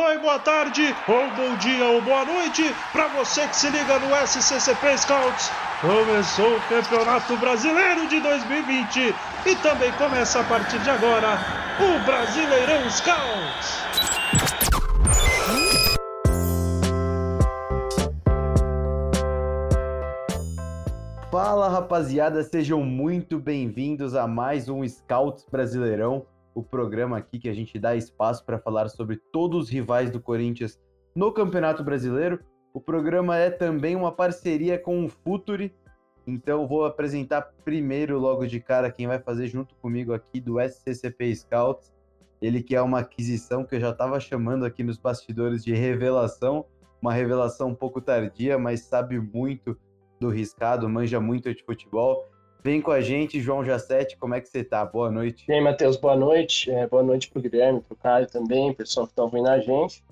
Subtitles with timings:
[0.00, 4.16] oi, boa tarde, ou bom dia, ou boa noite, para você que se liga no
[4.26, 5.50] SCCP Scouts.
[5.82, 11.38] Começou o Campeonato Brasileiro de 2020 e também começa a partir de agora
[11.78, 13.80] o Brasileirão Scouts.
[21.30, 26.24] Fala rapaziada, sejam muito bem-vindos a mais um Scouts Brasileirão,
[26.54, 30.20] o programa aqui que a gente dá espaço para falar sobre todos os rivais do
[30.20, 30.78] Corinthians
[31.14, 32.40] no Campeonato Brasileiro.
[32.72, 35.74] O programa é também uma parceria com o Futuri,
[36.26, 41.34] então vou apresentar primeiro, logo de cara, quem vai fazer junto comigo aqui do SCCP
[41.34, 41.92] Scouts.
[42.40, 46.64] Ele que é uma aquisição que eu já estava chamando aqui nos bastidores de revelação,
[47.02, 49.76] uma revelação um pouco tardia, mas sabe muito
[50.18, 52.29] do Riscado, manja muito de futebol.
[52.62, 54.84] Vem com a gente, João Jacete, como é que você tá?
[54.84, 55.44] Boa noite.
[55.48, 56.70] E aí, Matheus, boa noite.
[56.70, 60.04] É, boa noite pro Guilherme, pro Caio também, pessoal que tá ouvindo a gente.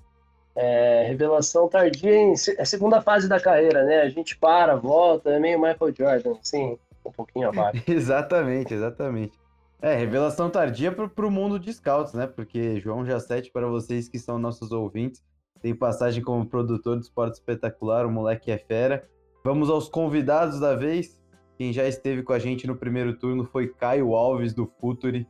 [0.55, 4.01] É, revelação tardia em é segunda fase da carreira, né?
[4.01, 7.83] A gente para, volta, é meio Michael Jordan, assim, um pouquinho abaixo.
[7.87, 9.37] exatamente, exatamente.
[9.81, 12.25] É, revelação tardia pro, pro mundo de scouts, né?
[12.27, 15.23] Porque João Jacete, para vocês que são nossos ouvintes,
[15.61, 19.07] tem passagem como produtor de esporte espetacular, o moleque é fera.
[19.43, 21.18] Vamos aos convidados da vez.
[21.59, 25.27] Quem já esteve com a gente no primeiro turno foi Caio Alves, do Futuri.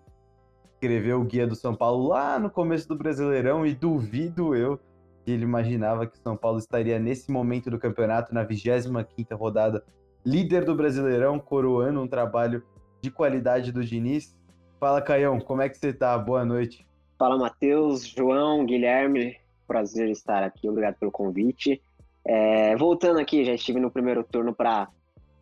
[0.75, 4.79] Escreveu o Guia do São Paulo lá no começo do Brasileirão e duvido eu
[5.25, 9.83] que ele imaginava que o São Paulo estaria nesse momento do campeonato, na 25ª rodada,
[10.23, 12.61] líder do Brasileirão, coroando um trabalho
[13.01, 14.37] de qualidade do Diniz.
[14.79, 16.15] Fala, Caião, como é que você tá?
[16.15, 16.85] Boa noite.
[17.17, 19.35] Fala, Matheus, João, Guilherme.
[19.67, 21.81] Prazer estar aqui, obrigado pelo convite.
[22.23, 24.89] É, voltando aqui, já estive no primeiro turno para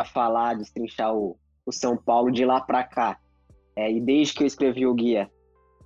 [0.06, 3.18] falar, destrinchar o, o São Paulo de lá para cá.
[3.76, 5.30] É, e desde que eu escrevi o guia,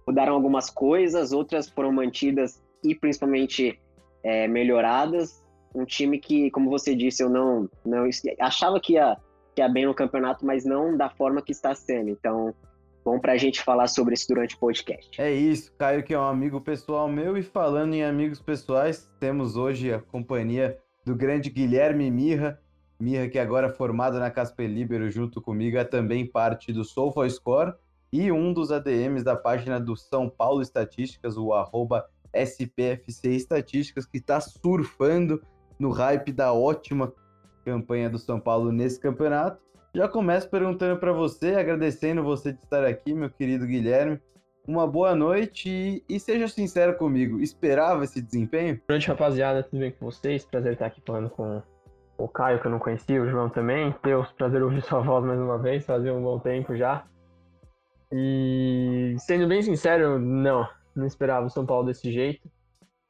[0.08, 3.80] mudaram algumas coisas, outras foram mantidas e principalmente
[4.24, 5.44] é, melhoradas.
[5.74, 8.08] Um time que, como você disse, eu não, não
[8.40, 9.18] achava que ia,
[9.56, 12.10] que ia bem no campeonato, mas não da forma que está sendo.
[12.10, 12.54] Então,
[13.04, 15.22] bom para a gente falar sobre isso durante o podcast.
[15.22, 17.38] É isso, Caio, que é um amigo pessoal meu.
[17.38, 22.60] E falando em amigos pessoais, temos hoje a companhia do grande Guilherme Mirra.
[23.02, 27.74] Mirra, que agora é formado na Casper Libero junto comigo, é também parte do SofaScore
[28.14, 34.18] e um dos ADMs da página do São Paulo Estatísticas, o arroba SPFC Estatísticas, que
[34.18, 35.42] está surfando
[35.80, 37.12] no hype da ótima
[37.66, 39.60] campanha do São Paulo nesse campeonato.
[39.94, 44.20] Já começo perguntando para você, agradecendo você de estar aqui, meu querido Guilherme
[44.68, 48.76] uma boa noite e, e, seja sincero comigo, esperava esse desempenho?
[48.76, 50.46] Boa noite, rapaziada, tudo bem com vocês?
[50.46, 51.62] Prazer estar aqui falando com
[52.24, 53.90] o Caio, que eu não conhecia, o João também.
[53.90, 57.04] O prazer ouvir sua voz mais uma vez, fazia um bom tempo já.
[58.12, 62.50] E sendo bem sincero, não, não esperava o São Paulo desse jeito.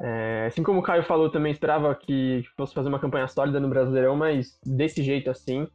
[0.02, 3.70] É, assim como o Caio falou, também esperava que fosse fazer uma campanha sólida no
[3.70, 5.68] Brasileirão, mas desse jeito assim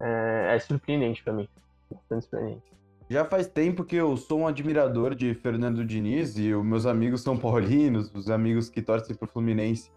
[0.00, 1.48] é, é surpreendente para mim.
[1.90, 2.78] Bastante surpreendente.
[3.10, 7.22] Já faz tempo que eu sou um admirador de Fernando Diniz e os meus amigos
[7.22, 9.90] são paulinos, os amigos que torcem pro Fluminense,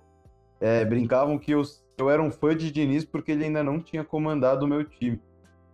[0.61, 1.63] é, brincavam que eu,
[2.01, 5.21] eu era um fã de Diniz porque ele ainda não tinha comandado o meu time.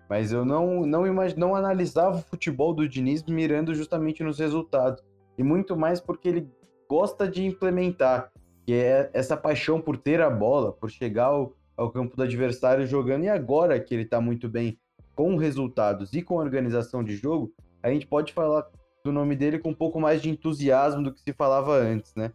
[0.10, 1.38] Mas eu não, não, imag...
[1.38, 5.02] não analisava o futebol do Diniz mirando justamente nos resultados.
[5.38, 6.50] E muito mais porque ele
[6.90, 8.32] gosta de implementar,
[8.66, 12.86] que é essa paixão por ter a bola, por chegar ao, ao campo do adversário
[12.86, 13.24] jogando.
[13.24, 14.78] E agora que ele está muito bem
[15.16, 17.52] com resultados e com organização de jogo,
[17.82, 18.68] a gente pode falar
[19.04, 22.32] do nome dele com um pouco mais de entusiasmo do que se falava antes, né?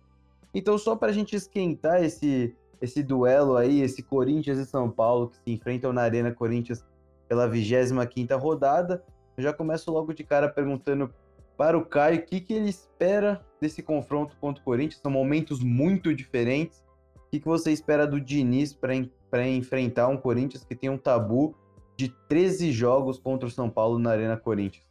[0.54, 5.28] Então, só para a gente esquentar esse, esse duelo aí, esse Corinthians e São Paulo
[5.28, 6.84] que se enfrentam na Arena Corinthians
[7.28, 9.04] pela 25ª rodada,
[9.36, 11.08] eu já começo logo de cara perguntando
[11.56, 15.00] para o Caio o que, que ele espera desse confronto contra o Corinthians.
[15.00, 16.84] São momentos muito diferentes.
[17.14, 21.54] O que, que você espera do Diniz para enfrentar um Corinthians que tem um tabu
[21.96, 24.84] de 13 jogos contra o São Paulo na Arena Corinthians?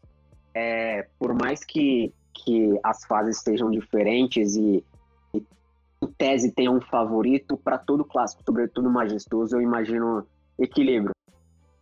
[0.53, 4.90] É, por mais que, que as fases estejam diferentes e, e
[6.07, 10.25] tese tenha um favorito para todo clássico, sobretudo majestoso, eu imagino
[10.59, 11.13] equilíbrio.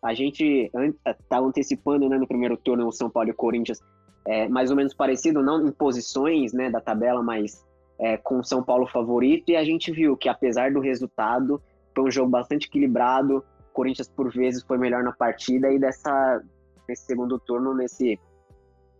[0.01, 0.71] A gente
[1.05, 3.79] está antecipando né, no primeiro turno o São Paulo e o Corinthians
[4.25, 7.65] é, mais ou menos parecido, não em posições né, da tabela, mas
[7.97, 11.61] é, com o São Paulo favorito, e a gente viu que apesar do resultado,
[11.93, 13.43] foi um jogo bastante equilibrado,
[13.73, 16.41] Corinthians por vezes foi melhor na partida e dessa
[16.87, 18.19] nesse segundo turno nesse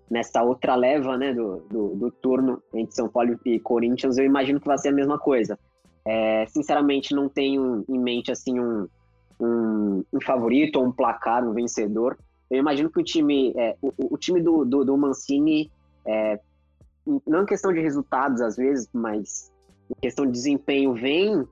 [0.10, 4.60] nessa outra leva né do, do, do, turno entre São Paulo e Corinthians eu imagino
[4.60, 5.58] que vai ser a mesma coisa
[6.06, 8.88] é, sinceramente não tenho em mente assim um,
[9.40, 12.18] um, um, favorito ou um placar um vencedor
[12.50, 15.72] eu imagino que o time é, o, o, time do, do, do Mancini
[16.06, 16.40] é,
[17.28, 19.52] não em questão de resultados às vezes mas
[19.90, 21.48] em questão de desempenho, vem,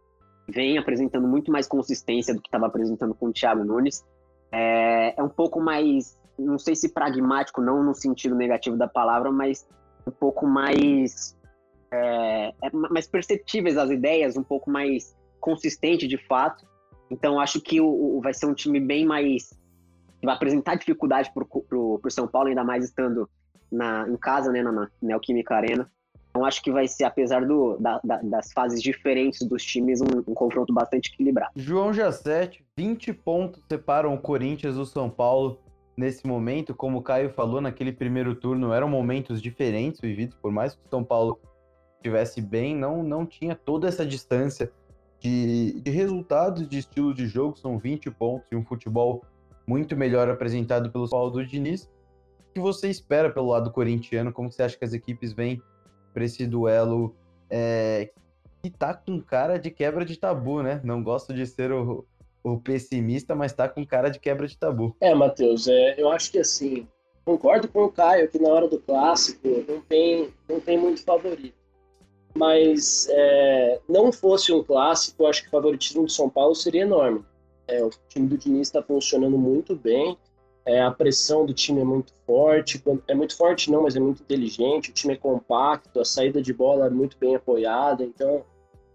[0.48, 4.06] vem apresentando muito mais consistência do que estava apresentando com o Thiago Nunes.
[4.52, 9.32] É, é um pouco mais, não sei se pragmático, não no sentido negativo da palavra,
[9.32, 9.68] mas
[10.06, 11.38] um pouco mais,
[11.92, 16.66] é, é mais perceptíveis as ideias, um pouco mais consistente de fato.
[17.10, 19.58] Então acho que o, o vai ser um time bem mais
[20.24, 23.30] vai apresentar dificuldade para o São Paulo, ainda mais estando
[23.72, 25.90] na, em casa, né, na Neoquímica Arena.
[26.30, 30.20] Então acho que vai ser, apesar do, da, da, das fases diferentes dos times, um,
[30.28, 31.52] um, confronto bastante equilibrado.
[31.56, 35.60] João Jacete, 20 pontos separam o Corinthians do São Paulo
[35.98, 36.76] nesse momento.
[36.76, 40.90] Como o Caio falou, naquele primeiro turno eram momentos diferentes vividos, por mais que o
[40.90, 41.42] São Paulo
[41.96, 44.72] estivesse bem, não, não tinha toda essa distância
[45.20, 47.58] de, de resultados, de estilo de jogo.
[47.58, 49.24] São 20 pontos e um futebol
[49.66, 51.90] muito melhor apresentado pelo Paulo do Diniz.
[52.50, 54.32] O que você espera pelo lado corintiano?
[54.32, 55.62] Como você acha que as equipes vêm
[56.14, 57.16] para esse duelo
[57.50, 58.12] é,
[58.62, 60.80] que tá com cara de quebra de tabu, né?
[60.84, 62.06] Não gosto de ser o,
[62.44, 64.96] o pessimista, mas tá com cara de quebra de tabu.
[65.02, 66.88] É, Matheus, é, eu acho que assim,
[67.26, 71.58] concordo com o Caio que na hora do clássico não tem, não tem muito favorito.
[72.36, 77.26] Mas é, não fosse um clássico, acho que o favoritismo de São Paulo seria enorme.
[77.68, 80.18] É, o time do Diniz está funcionando muito bem.
[80.66, 82.82] É, a pressão do time é muito forte.
[83.08, 84.90] É muito forte, não, mas é muito inteligente.
[84.90, 88.04] O time é compacto, a saída de bola é muito bem apoiada.
[88.04, 88.46] Então,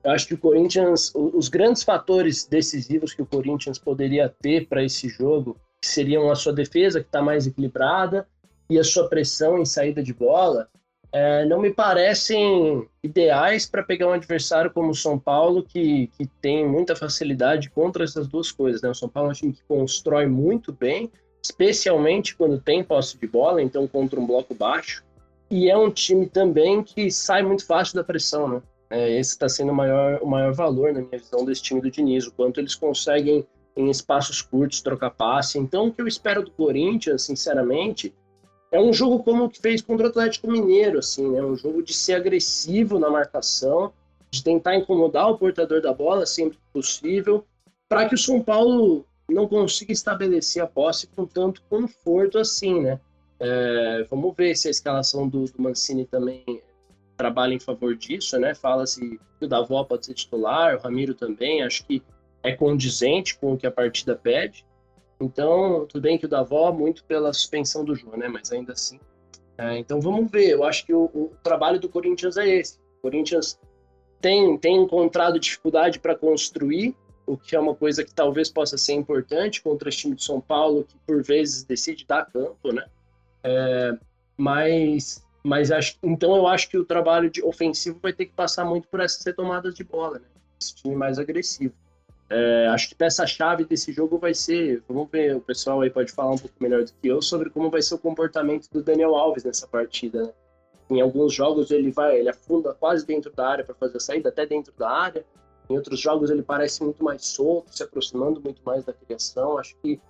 [0.05, 4.83] eu acho que o Corinthians, os grandes fatores decisivos que o Corinthians poderia ter para
[4.83, 8.27] esse jogo seriam a sua defesa, que está mais equilibrada,
[8.69, 10.69] e a sua pressão em saída de bola
[11.13, 16.27] é, não me parecem ideais para pegar um adversário como o São Paulo, que, que
[16.41, 18.81] tem muita facilidade contra essas duas coisas.
[18.81, 18.89] Né?
[18.89, 21.13] O São Paulo é um time que constrói muito bem,
[21.43, 25.05] especialmente quando tem posse de bola, então contra um bloco baixo.
[25.51, 28.49] E é um time também que sai muito fácil da pressão.
[28.49, 28.63] Né?
[28.93, 31.91] É, esse está sendo o maior, o maior valor, na minha visão, desse time do
[31.91, 35.59] Diniz, o quanto eles conseguem, em espaços curtos, trocar passe.
[35.59, 38.15] Então, o que eu espero do Corinthians, sinceramente,
[38.71, 41.43] é um jogo como o que fez contra o Atlético Mineiro, assim, né?
[41.43, 43.95] Um jogo de ser agressivo na marcação,
[44.31, 47.47] de tentar incomodar o portador da bola sempre que possível,
[47.89, 53.01] para que o São Paulo não consiga estabelecer a posse com tanto conforto assim, né?
[53.41, 56.45] É, vamos ver se a escalação do, do, Mancini também
[57.23, 58.53] trabalha em favor disso, né?
[58.53, 62.03] Fala-se que o Davó pode ser titular, o Ramiro também, acho que
[62.43, 64.67] é condizente com o que a partida pede.
[65.21, 68.27] Então, tudo bem que o Davó, muito pela suspensão do João, né?
[68.27, 68.99] Mas ainda assim.
[69.57, 70.51] É, então, vamos ver.
[70.51, 72.77] Eu acho que o, o, trabalho do Corinthians é esse.
[72.99, 73.57] O Corinthians
[74.21, 78.95] tem, tem encontrado dificuldade para construir, o que é uma coisa que talvez possa ser
[78.95, 82.85] importante contra o time de São Paulo, que por vezes decide dar campo, né?
[83.45, 83.97] É,
[84.37, 88.65] mas, mas acho, então eu acho que o trabalho de ofensivo vai ter que passar
[88.65, 90.27] muito por essas retomadas de bola, né?
[90.61, 91.75] Esse time mais agressivo.
[92.31, 94.83] É, acho que peça-chave desse jogo vai ser.
[94.89, 97.69] Vamos ver, o pessoal aí pode falar um pouco melhor do que eu sobre como
[97.71, 100.23] vai ser o comportamento do Daniel Alves nessa partida.
[100.23, 100.33] Né?
[100.91, 104.29] Em alguns jogos ele vai, ele afunda quase dentro da área para fazer a saída,
[104.29, 105.25] até dentro da área.
[105.69, 109.59] Em outros jogos ele parece muito mais solto, se aproximando muito mais da criação.
[109.59, 110.01] Acho que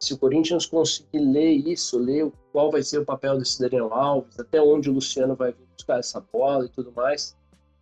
[0.00, 4.40] se o Corinthians conseguir ler isso, ler qual vai ser o papel desse Daniel Alves,
[4.40, 7.36] até onde o Luciano vai buscar essa bola e tudo mais,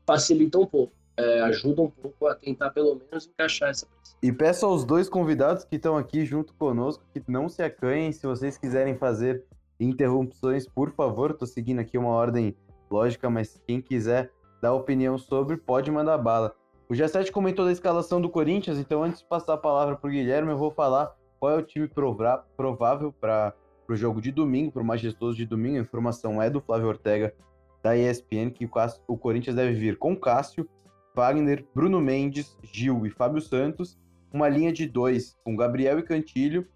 [0.04, 4.16] facilita um pouco é, ajuda um pouco a tentar pelo menos encaixar essa pressão.
[4.22, 8.24] E peço aos dois convidados que estão aqui junto conosco que não se acanhem se
[8.24, 9.44] vocês quiserem fazer
[9.80, 11.32] interrupções, por favor.
[11.32, 12.56] Estou seguindo aqui uma ordem
[12.88, 14.30] lógica, mas quem quiser
[14.62, 16.54] dar opinião sobre, pode mandar bala.
[16.88, 20.10] O G7 comentou da escalação do Corinthians, então antes de passar a palavra para o
[20.10, 23.54] Guilherme, eu vou falar qual é o time provável para
[23.88, 25.78] o jogo de domingo, para o majestoso de domingo.
[25.78, 27.34] A informação é do Flávio Ortega,
[27.82, 28.68] da ESPN, que
[29.06, 30.68] o Corinthians deve vir com Cássio,
[31.14, 33.98] Wagner, Bruno Mendes, Gil e Fábio Santos,
[34.32, 36.66] uma linha de dois com Gabriel e Cantilho,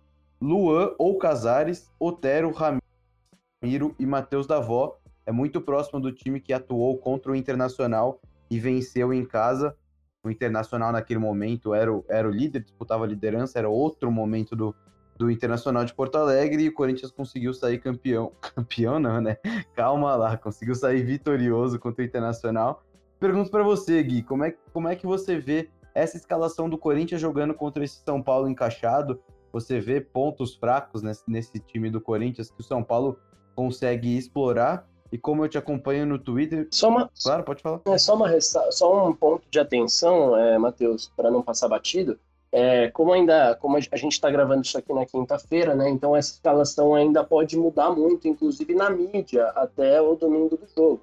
[0.41, 4.99] Luan ou Casares, Otero, Ramiro e Matheus Davó.
[5.25, 9.77] É muito próximo do time que atuou contra o Internacional e venceu em casa.
[10.25, 14.55] O Internacional naquele momento era o, era o líder, disputava a liderança, era outro momento
[14.55, 14.75] do,
[15.17, 18.33] do Internacional de Porto Alegre e o Corinthians conseguiu sair campeão.
[18.55, 19.37] Campeão não, né?
[19.75, 22.85] Calma lá, conseguiu sair vitorioso contra o Internacional
[23.23, 27.21] Pergunto para você, Gui, como é, como é que você vê essa escalação do Corinthians
[27.21, 29.23] jogando contra esse São Paulo encaixado?
[29.53, 33.17] Você vê pontos fracos nesse, nesse time do Corinthians que o São Paulo
[33.55, 34.89] consegue explorar?
[35.13, 36.67] E como eu te acompanho no Twitter.
[36.71, 37.83] Só uma, claro, pode falar.
[37.85, 42.19] É só, uma, só um ponto de atenção, é, Matheus, para não passar batido.
[42.51, 45.89] É, como ainda, como a gente está gravando isso aqui na quinta-feira, né?
[45.91, 51.03] Então essa escalação ainda pode mudar muito, inclusive na mídia, até o domingo do jogo.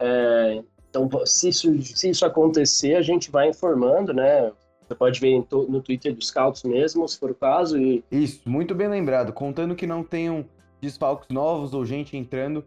[0.00, 4.52] É, Então, se isso, se isso acontecer, a gente vai informando, né?
[4.86, 7.76] Você pode ver no Twitter dos Scouts mesmo, se for o caso.
[7.78, 8.04] E...
[8.12, 9.32] Isso, muito bem lembrado.
[9.32, 10.44] Contando que não tenham
[10.80, 12.64] desfalques novos ou gente entrando.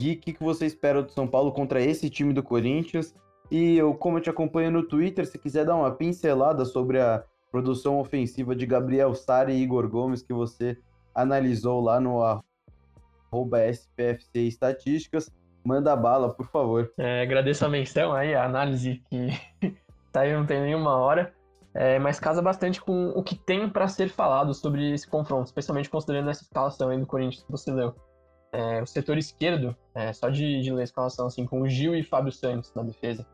[0.00, 3.14] Gui, o que, que você espera do São Paulo contra esse time do Corinthians?
[3.50, 7.22] E eu, como eu te acompanho no Twitter, se quiser dar uma pincelada sobre a
[7.50, 10.76] produção ofensiva de Gabriel Sari e Igor Gomes, que você
[11.14, 15.30] analisou lá no arroba SPFC Estatísticas,
[15.64, 16.92] manda bala, por favor.
[16.98, 19.28] É, agradeço a menção aí, a análise que
[20.12, 21.32] saiu não tem nenhuma hora.
[21.72, 25.90] É, mas casa bastante com o que tem para ser falado sobre esse confronto, especialmente
[25.90, 27.94] considerando essa escalação aí do Corinthians que você leu.
[28.54, 31.92] É, o setor esquerdo, é, só de, de ler a escalação assim, com o Gil
[31.96, 33.26] e Fábio Santos na defesa,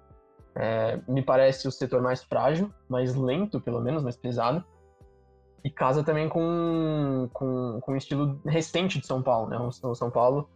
[0.54, 4.64] é, me parece o setor mais frágil, mais lento, pelo menos, mais pesado.
[5.62, 9.50] E casa também com, com, com o estilo recente de São Paulo.
[9.50, 9.58] Né?
[9.58, 10.48] O, São Paulo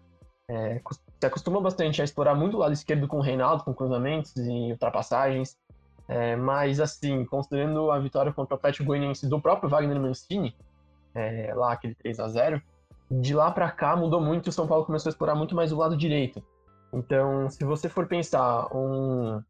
[0.49, 0.81] é,
[1.21, 4.73] se acostuma bastante a explorar muito o lado esquerdo com o Reinaldo, com cruzamentos e
[4.73, 5.59] ultrapassagens.
[6.09, 10.57] É, mas, assim, considerando a vitória contra o Atlético Goianiense do próprio Wagner Mancini,
[11.15, 12.63] é, lá aquele 3 a 0
[13.11, 15.77] de lá para cá mudou muito o São Paulo começou a explorar muito mais o
[15.77, 16.43] lado direito.
[16.93, 19.43] Então, se você for pensar um.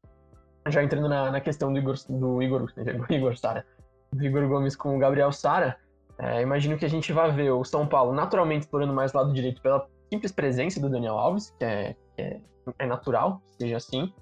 [0.68, 2.72] Já entrando na, na questão do Igor, do Igor,
[3.10, 3.66] Igor Sara,
[4.12, 5.76] do Igor Gomes com o Gabriel Sara,
[6.18, 9.32] é, imagino que a gente vai ver o São Paulo naturalmente explorando mais o lado
[9.32, 12.40] direito pela simples presença do Daniel Alves, que é, que é,
[12.78, 14.12] é natural, seja assim.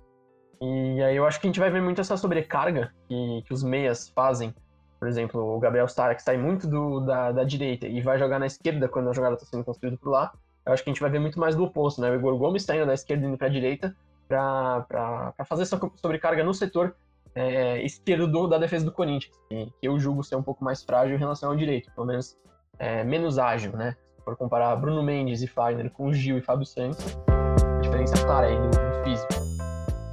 [0.61, 3.63] E aí eu acho que a gente vai ver muito essa sobrecarga que, que os
[3.63, 4.55] meias fazem.
[5.03, 8.39] Por exemplo, o Gabriel Sara, que sai muito do, da, da direita e vai jogar
[8.39, 10.33] na esquerda quando a jogada está sendo construída por lá.
[10.65, 12.09] Eu acho que a gente vai ver muito mais do oposto, né?
[12.09, 13.97] O Igor Gomes saindo da esquerda indo para a direita
[14.29, 16.95] para fazer essa sobrecarga no setor
[17.35, 21.17] é, esquerdo do, da defesa do Corinthians, que, eu julgo ser um pouco mais frágil
[21.17, 22.37] em relação ao direito, pelo menos
[22.79, 23.97] é, menos ágil, né?
[24.17, 28.25] Se for comparar Bruno Mendes e Fagner com Gil e Fábio Santos, a diferença é
[28.25, 29.33] clara aí do, do físico.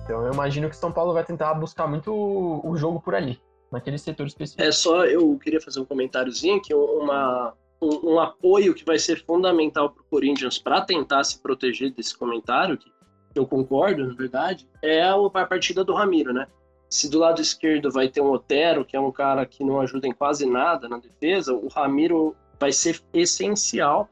[0.03, 3.39] Então eu imagino que São Paulo vai tentar buscar muito o, o jogo por ali,
[3.71, 4.61] naquele setor específico.
[4.61, 9.23] É só, eu queria fazer um comentáriozinho que uma, um, um apoio que vai ser
[9.23, 12.91] fundamental para o Corinthians para tentar se proteger desse comentário, que
[13.35, 16.47] eu concordo, na verdade, é a, a partida do Ramiro, né?
[16.89, 20.07] Se do lado esquerdo vai ter um Otero, que é um cara que não ajuda
[20.07, 24.09] em quase nada na defesa, o Ramiro vai ser essencial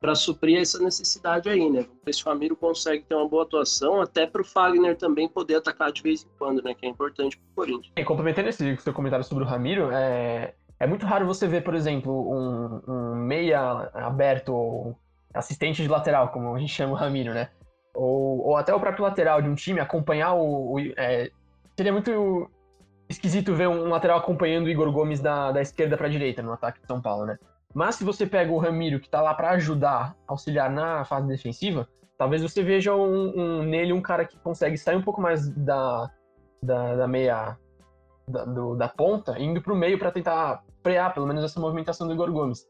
[0.00, 1.82] para suprir essa necessidade aí, né?
[1.82, 5.28] Vamos ver se o Ramiro consegue ter uma boa atuação, até para o Fagner também
[5.28, 6.74] poder atacar de vez em quando, né?
[6.74, 7.92] Que é importante para o Corinthians.
[7.96, 11.74] E complementando esse seu comentário sobre o Ramiro, é, é muito raro você ver, por
[11.74, 14.98] exemplo, um, um meia aberto ou
[15.34, 17.50] assistente de lateral, como a gente chama o Ramiro, né?
[17.94, 20.74] Ou, ou até o próprio lateral de um time acompanhar o.
[20.74, 21.30] o é,
[21.76, 22.50] seria muito
[23.08, 26.52] esquisito ver um lateral acompanhando o Igor Gomes da, da esquerda para a direita no
[26.52, 27.38] ataque de São Paulo, né?
[27.76, 31.86] Mas se você pega o Ramiro, que tá lá para ajudar, auxiliar na fase defensiva,
[32.16, 36.10] talvez você veja um, um, nele um cara que consegue sair um pouco mais da,
[36.62, 37.58] da, da meia
[38.26, 42.14] da, do, da ponta, indo pro meio para tentar frear pelo menos essa movimentação do
[42.14, 42.66] Igor Gomes.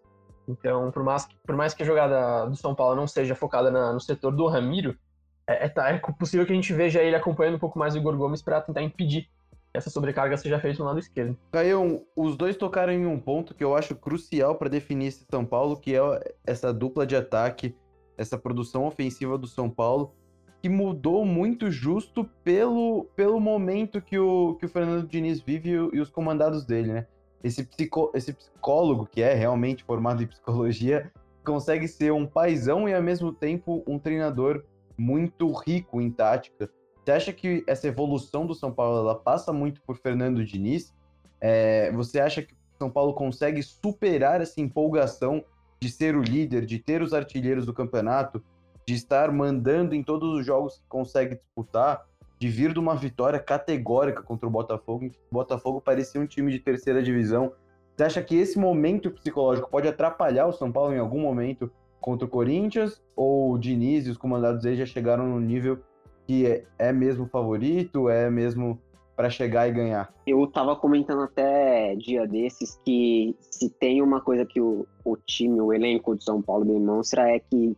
[0.49, 3.93] Então, por mais, por mais que a jogada do São Paulo não seja focada na,
[3.93, 4.99] no setor do Ramiro,
[5.47, 7.99] é, é, tá, é possível que a gente veja ele acompanhando um pouco mais o
[7.99, 9.29] Igor Gomes para tentar impedir
[9.77, 11.37] essa sobrecarga seja feita no lado esquerdo.
[11.53, 15.45] Caio, os dois tocaram em um ponto que eu acho crucial para definir esse São
[15.45, 16.01] Paulo, que é
[16.47, 17.77] essa dupla de ataque,
[18.17, 20.15] essa produção ofensiva do São Paulo,
[20.63, 26.01] que mudou muito justo pelo, pelo momento que o, que o Fernando Diniz vive e,
[26.01, 27.07] os comandados dele, né?
[27.45, 31.13] Esse, psico, esse psicólogo, que é realmente formado em psicologia,
[31.45, 34.65] consegue ser um paizão e ao mesmo tempo um treinador
[34.99, 36.71] muito rico em tática.
[37.07, 40.93] Você acha que essa evolução do São Paulo ela passa muito por Fernando Diniz?
[41.41, 45.45] É, você acha que o São Paulo consegue superar essa empolgação
[45.81, 48.43] de ser o líder, de ter os artilheiros do campeonato,
[48.85, 52.05] de estar mandando em todos os jogos que consegue disputar,
[52.41, 56.27] de vir de uma vitória categórica contra o Botafogo, em que o Botafogo parecia um
[56.27, 57.53] time de terceira divisão.
[57.95, 61.71] Você acha que esse momento psicológico pode atrapalhar o São Paulo em algum momento
[62.01, 63.01] contra o Corinthians?
[63.15, 65.81] Ou o Diniz e os comandados aí já chegaram no nível
[66.27, 68.81] que é, é mesmo favorito, é mesmo
[69.15, 70.13] para chegar e ganhar?
[70.27, 75.61] Eu tava comentando até dia desses que se tem uma coisa que o, o time,
[75.61, 77.77] o elenco de São Paulo demonstra é que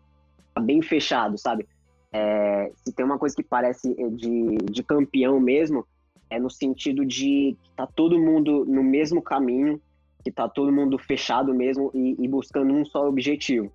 [0.53, 1.69] tá bem fechado, sabe?
[2.13, 5.87] É, se tem uma coisa que parece de, de campeão mesmo,
[6.29, 9.81] é no sentido de que tá todo mundo no mesmo caminho,
[10.25, 13.73] que tá todo mundo fechado mesmo e, e buscando um só objetivo.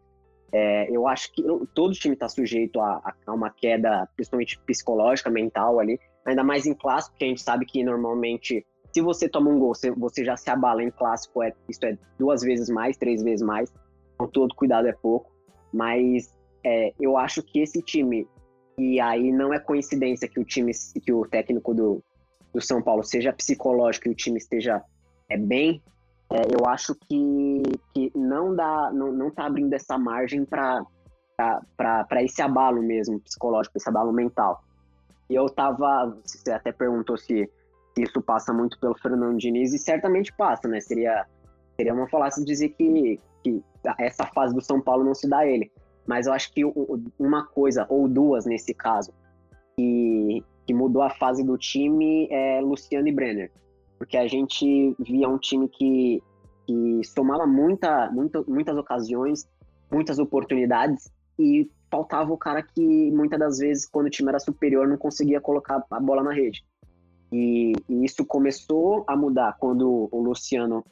[0.55, 1.43] É, eu acho que
[1.73, 6.75] todo time está sujeito a, a, uma queda, principalmente psicológica, mental ali, ainda mais em
[6.75, 10.37] clássico, porque a gente sabe que normalmente, se você toma um gol, você, você já
[10.37, 13.73] se abala em clássico, é, isso é duas vezes mais, três vezes mais,
[14.13, 15.31] então todo cuidado é pouco,
[15.73, 16.31] mas
[16.63, 18.27] é, eu acho que esse time
[18.77, 20.71] E aí não é coincidência que o time,
[21.03, 22.03] que o técnico do,
[22.53, 24.81] do São Paulo seja psicológico e o time esteja
[25.29, 25.81] é, bem.
[26.33, 27.61] É, eu acho que,
[27.93, 30.83] que não dá, não, não tá abrindo essa margem para
[32.23, 34.63] esse abalo mesmo psicológico, esse abalo mental.
[35.29, 37.47] E eu tava, você até perguntou se,
[37.93, 40.81] se isso passa muito pelo Fernando Diniz, e certamente passa, né?
[40.81, 41.23] Seria,
[41.75, 43.63] seria uma falácia dizer que, que
[43.99, 45.71] essa fase do São Paulo não se dá a ele.
[46.07, 46.63] Mas eu acho que
[47.19, 49.13] uma coisa, ou duas nesse caso,
[49.77, 53.51] que, que mudou a fase do time é Luciano e Brenner.
[53.97, 56.21] Porque a gente via um time que,
[56.65, 59.47] que somava muita, muita, muitas ocasiões,
[59.91, 64.87] muitas oportunidades, e faltava o cara que muitas das vezes, quando o time era superior,
[64.87, 66.63] não conseguia colocar a bola na rede.
[67.31, 70.83] E, e isso começou a mudar quando o Luciano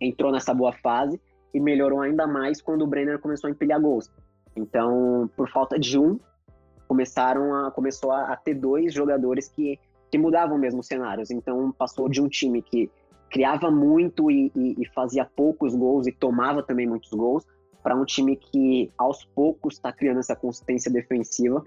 [0.00, 1.20] entrou nessa boa fase
[1.52, 4.10] e melhorou ainda mais quando o Brenner começou a empilhar gols.
[4.56, 6.18] Então, por falta de um,
[6.86, 9.78] começaram a começou a, a ter dois jogadores que,
[10.14, 11.28] que mudavam mesmo os cenários.
[11.32, 12.88] Então, passou de um time que
[13.28, 17.44] criava muito e, e, e fazia poucos gols e tomava também muitos gols,
[17.82, 21.64] para um time que aos poucos está criando essa consistência defensiva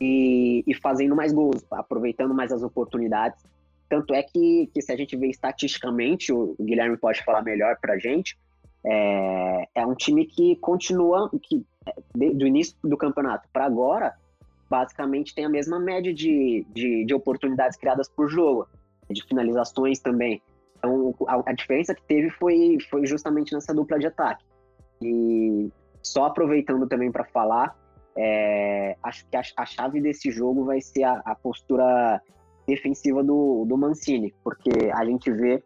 [0.00, 3.40] e, e, fazendo mais gols, aproveitando mais as oportunidades.
[3.88, 7.94] Tanto é que, que se a gente vê estatisticamente, o Guilherme pode falar melhor para
[7.94, 8.36] a gente,
[8.84, 11.64] é, é um time que continua, que
[12.34, 14.16] do início do campeonato para agora,
[14.68, 18.66] basicamente tem a mesma média de, de, de, oportunidades criadas por jogo,
[19.10, 20.42] de finalizações também.
[20.76, 24.44] Então, a, a, diferença que teve foi, foi justamente nessa dupla de ataque.
[25.02, 25.70] E
[26.02, 27.76] só aproveitando também para falar,
[28.16, 32.20] é, acho que a, a, chave desse jogo vai ser a, a postura
[32.66, 35.62] defensiva do, do Mancini, porque a gente vê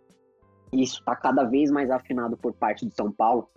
[0.72, 3.50] isso está cada vez mais afinado por parte do São Paulo,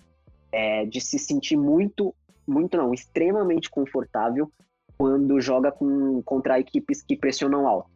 [0.52, 2.14] é, de se sentir muito
[2.48, 4.52] muito não, extremamente confortável
[4.98, 7.90] quando joga com, contra equipes que pressionam alto.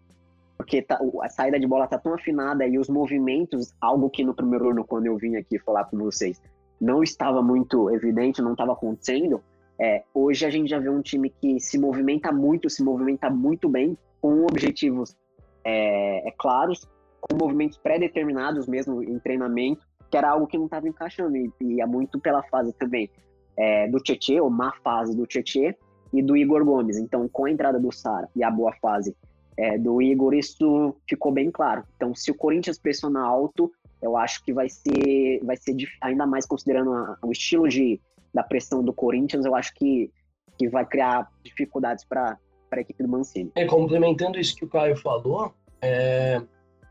[0.57, 4.33] Porque tá, a saída de bola tá tão afinada e os movimentos, algo que no
[4.33, 6.41] primeiro ano, quando eu vim aqui falar com vocês,
[6.79, 9.41] não estava muito evidente, não estava acontecendo.
[9.79, 13.69] É, hoje a gente já vê um time que se movimenta muito, se movimenta muito
[13.69, 15.15] bem, com objetivos
[15.63, 16.85] é, é claros,
[17.21, 21.81] com movimentos pré-determinados mesmo em treinamento, que era algo que não estava encaixando, e, e
[21.81, 23.09] é muito pela fase também
[23.57, 25.77] é, do Tietê, ou má fase do Tietê,
[26.11, 26.97] e do Igor Gomes.
[26.97, 29.15] Então, com a entrada do Sara e a boa fase
[29.57, 31.83] é, do Igor, isso ficou bem claro.
[31.95, 36.45] Então, se o Corinthians pressionar alto, eu acho que vai ser, vai ser ainda mais
[36.45, 37.99] considerando a, o estilo de,
[38.33, 40.09] da pressão do Corinthians, eu acho que,
[40.57, 42.37] que vai criar dificuldades para
[42.71, 43.51] a equipe do Mancini.
[43.55, 46.41] É, complementando isso que o Caio falou, é,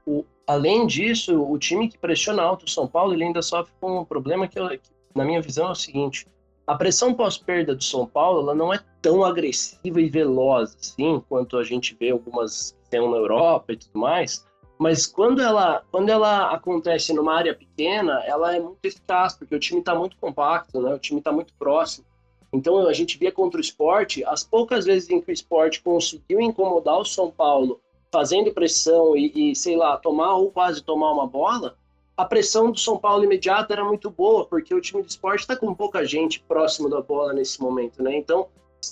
[0.06, 4.00] o, além disso, o time que pressiona alto o São Paulo, ele ainda sofre com
[4.00, 6.26] um problema que, eu, que na minha visão, é o seguinte:
[6.68, 11.56] a pressão pós-perda do São Paulo ela não é tão agressiva e veloz assim quanto
[11.56, 14.46] a gente vê algumas que tem na Europa e tudo mais.
[14.78, 19.58] Mas quando ela, quando ela acontece numa área pequena, ela é muito eficaz, porque o
[19.58, 20.94] time está muito compacto, né?
[20.94, 22.04] o time está muito próximo.
[22.52, 26.38] Então a gente via contra o esporte, as poucas vezes em que o esporte conseguiu
[26.38, 27.80] incomodar o São Paulo,
[28.12, 31.76] fazendo pressão e, e sei lá, tomar ou quase tomar uma bola,
[32.18, 35.54] a pressão do São Paulo imediata era muito boa, porque o time de esporte está
[35.54, 38.16] com pouca gente próximo da bola nesse momento, né?
[38.16, 38.48] Então,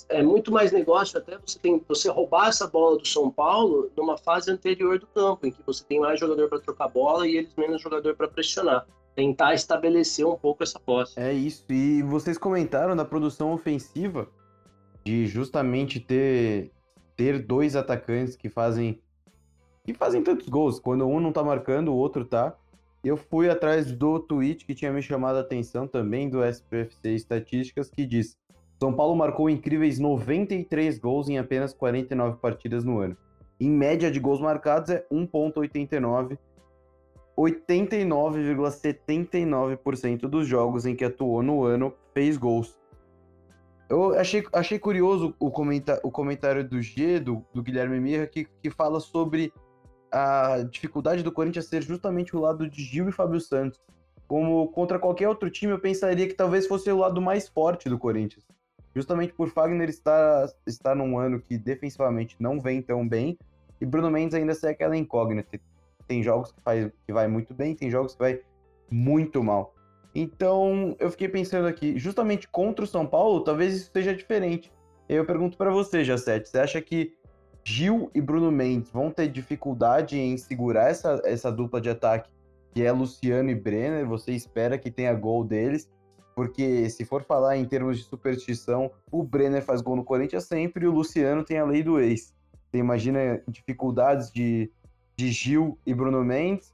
[0.07, 4.17] é muito mais negócio até você tem você roubar essa bola do São Paulo numa
[4.17, 7.53] fase anterior do campo, em que você tem mais jogador para trocar bola e eles
[7.57, 8.87] menos jogador para pressionar.
[9.13, 11.19] Tentar estabelecer um pouco essa posse.
[11.19, 11.65] É isso.
[11.69, 14.29] E vocês comentaram da produção ofensiva
[15.03, 16.71] de justamente ter
[17.17, 19.01] ter dois atacantes que fazem
[19.83, 20.79] que fazem tantos gols.
[20.79, 22.55] Quando um não tá marcando, o outro tá.
[23.03, 27.89] Eu fui atrás do tweet que tinha me chamado a atenção também do SPFC Estatísticas,
[27.89, 28.37] que diz:
[28.79, 33.15] São Paulo marcou incríveis 93 gols em apenas 49 partidas no ano.
[33.59, 36.37] Em média de gols marcados é 1,89.
[37.37, 42.75] 89,79% dos jogos em que atuou no ano fez gols.
[43.89, 48.45] Eu achei, achei curioso o, comenta, o comentário do G, do, do Guilherme Mirra, que,
[48.61, 49.53] que fala sobre
[50.11, 53.79] a dificuldade do Corinthians ser justamente o lado de Gil e Fábio Santos.
[54.27, 57.97] Como contra qualquer outro time, eu pensaria que talvez fosse o lado mais forte do
[57.97, 58.45] Corinthians.
[58.93, 63.37] Justamente por Fagner estar, estar num ano que defensivamente não vem tão bem,
[63.79, 65.59] e Bruno Mendes ainda ser aquela incógnita.
[66.07, 68.41] Tem jogos que, faz, que vai muito bem, tem jogos que vai
[68.89, 69.75] muito mal.
[70.15, 74.71] Então, eu fiquei pensando aqui, justamente contra o São Paulo, talvez isso seja diferente.
[75.07, 77.13] Eu pergunto para você, Jacete, você acha que
[77.69, 82.29] Gil e Bruno Mendes vão ter dificuldade em segurar essa, essa dupla de ataque,
[82.73, 84.07] que é Luciano e Brenner.
[84.07, 85.89] Você espera que tenha gol deles.
[86.33, 90.85] porque se for falar em termos de superstição, o Brenner faz gol no Corinthians sempre
[90.85, 92.33] e o Luciano tem a lei do ex.
[92.71, 94.71] Você imagina dificuldades de,
[95.17, 96.73] de Gil e Bruno Mendes,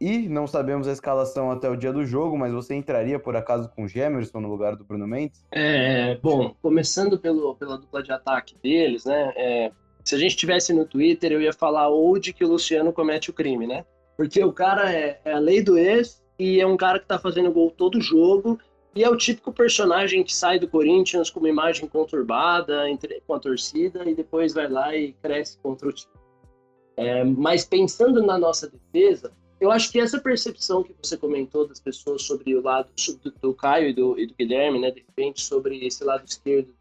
[0.00, 3.68] e não sabemos a escalação até o dia do jogo, mas você entraria por acaso
[3.68, 5.44] com o Gemerson no lugar do Bruno Mendes?
[5.52, 9.32] É, bom, começando pelo, pela dupla de ataque deles, né?
[9.36, 9.72] É,
[10.04, 13.32] se a gente tivesse no Twitter, eu ia falar onde que o Luciano comete o
[13.32, 13.84] crime, né?
[14.16, 17.18] Porque o cara é, é a lei do ex e é um cara que tá
[17.18, 18.58] fazendo gol todo jogo
[18.94, 23.34] e é o típico personagem que sai do Corinthians com uma imagem conturbada entre, com
[23.34, 26.12] a torcida e depois vai lá e cresce contra o time.
[26.96, 31.80] É, mas pensando na nossa defesa, eu acho que essa percepção que você comentou das
[31.80, 32.90] pessoas sobre o lado
[33.22, 36.74] do, do Caio e do, e do, Guilherme, né, de repente, sobre esse lado esquerdo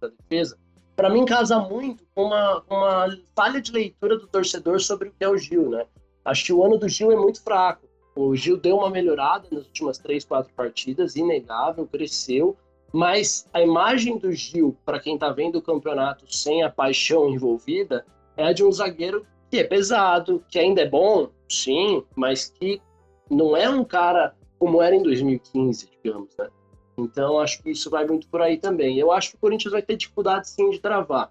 [0.00, 0.58] da defesa,
[0.96, 5.24] para mim casa muito com uma, uma falha de leitura do torcedor sobre o que
[5.24, 5.86] é o Gil, né?
[6.24, 7.86] Acho que o ano do Gil é muito fraco.
[8.16, 12.56] O Gil deu uma melhorada nas últimas três, quatro partidas, inegável, cresceu,
[12.92, 18.06] mas a imagem do Gil, para quem está vendo o campeonato sem a paixão envolvida,
[18.36, 22.80] é a de um zagueiro que é pesado, que ainda é bom, sim, mas que
[23.28, 26.48] não é um cara como era em 2015, digamos, né?
[26.96, 28.98] Então, acho que isso vai muito por aí também.
[28.98, 31.30] Eu acho que o Corinthians vai ter dificuldade, sim, de travar.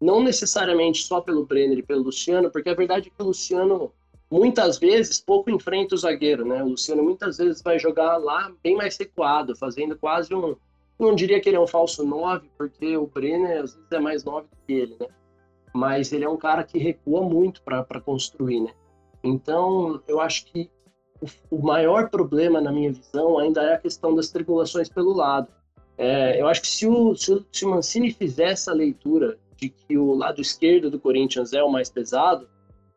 [0.00, 3.92] Não necessariamente só pelo Brenner e pelo Luciano, porque a verdade é que o Luciano,
[4.30, 6.62] muitas vezes, pouco enfrenta o zagueiro, né?
[6.62, 10.56] O Luciano, muitas vezes, vai jogar lá bem mais recuado, fazendo quase um...
[10.98, 14.24] Não diria que ele é um falso 9, porque o Brenner, às vezes, é mais
[14.24, 15.08] 9 do que ele, né?
[15.74, 18.72] Mas ele é um cara que recua muito para construir, né?
[19.22, 20.70] Então, eu acho que
[21.50, 25.48] o, maior problema, na minha visão, ainda é a questão das tribulações pelo lado.
[25.96, 29.68] É, eu acho que se o, se o, se o Mancini fizer essa leitura de
[29.68, 32.48] que o lado esquerdo do Corinthians é o mais pesado,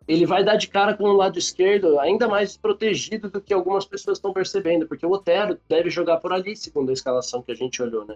[0.08, 3.86] ele vai dar de cara com o lado esquerdo ainda mais protegido do que algumas
[3.86, 7.56] pessoas estão percebendo, porque o Otero deve jogar por ali, segundo a escalação que a
[7.56, 8.16] gente olhou, né?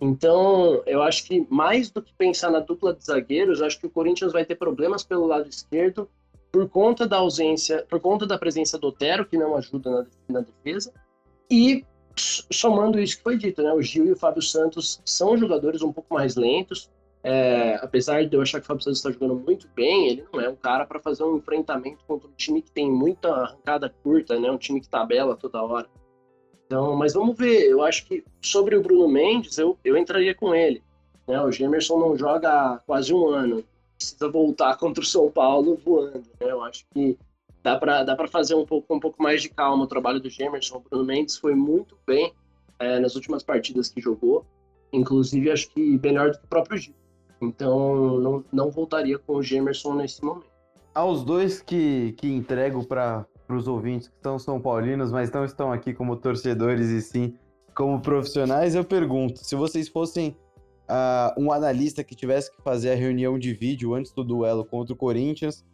[0.00, 3.90] Então, eu acho que mais do que pensar na dupla de zagueiros, acho que o
[3.90, 6.08] Corinthians vai ter problemas pelo lado esquerdo
[6.50, 10.40] por conta da ausência, por conta da presença do Otero, que não ajuda na, na
[10.40, 10.92] defesa,
[11.50, 11.84] e
[12.16, 13.72] somando isso que foi dito, né?
[13.72, 16.90] O Gil e o Fábio Santos são jogadores um pouco mais lentos.
[17.22, 20.40] É, apesar de eu achar que o Fábio Santos está jogando muito bem, ele não
[20.40, 24.38] é um cara para fazer um enfrentamento contra um time que tem muita arrancada curta,
[24.38, 24.50] né?
[24.50, 25.88] Um time que tabela toda hora.
[26.66, 27.64] Então, mas vamos ver.
[27.64, 30.82] Eu acho que sobre o Bruno Mendes, eu, eu entraria com ele.
[31.26, 31.40] Né?
[31.40, 33.64] O Gemerson não joga há quase um ano
[33.98, 36.28] precisa voltar contra o São Paulo voando.
[36.40, 36.50] Né?
[36.52, 37.18] Eu acho que
[37.62, 40.76] dá para dá fazer um pouco, um pouco mais de calma o trabalho do Gemerson.
[40.76, 42.32] O Bruno Mendes foi muito bem
[42.78, 44.46] é, nas últimas partidas que jogou,
[44.92, 46.94] inclusive acho que melhor do que o próprio Gil.
[47.40, 50.48] Então não, não voltaria com o Gemerson nesse momento.
[50.94, 55.72] Aos dois que, que entrego para os ouvintes que são São Paulinos, mas não estão
[55.72, 57.34] aqui como torcedores e sim
[57.74, 60.36] como profissionais, eu pergunto: se vocês fossem
[60.88, 64.94] uh, um analista que tivesse que fazer a reunião de vídeo antes do duelo contra
[64.94, 65.64] o Corinthians,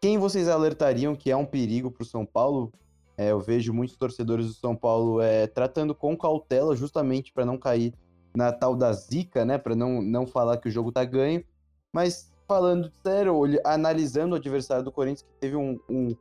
[0.00, 2.72] quem vocês alertariam que é um perigo para o São Paulo?
[3.18, 7.58] É, eu vejo muitos torcedores do São Paulo é, tratando com cautela, justamente para não
[7.58, 7.92] cair
[8.34, 9.58] na tal da zica, né?
[9.58, 11.44] Para não, não falar que o jogo tá ganho.
[11.92, 16.16] Mas falando sério, analisando o adversário do Corinthians, que teve um, um,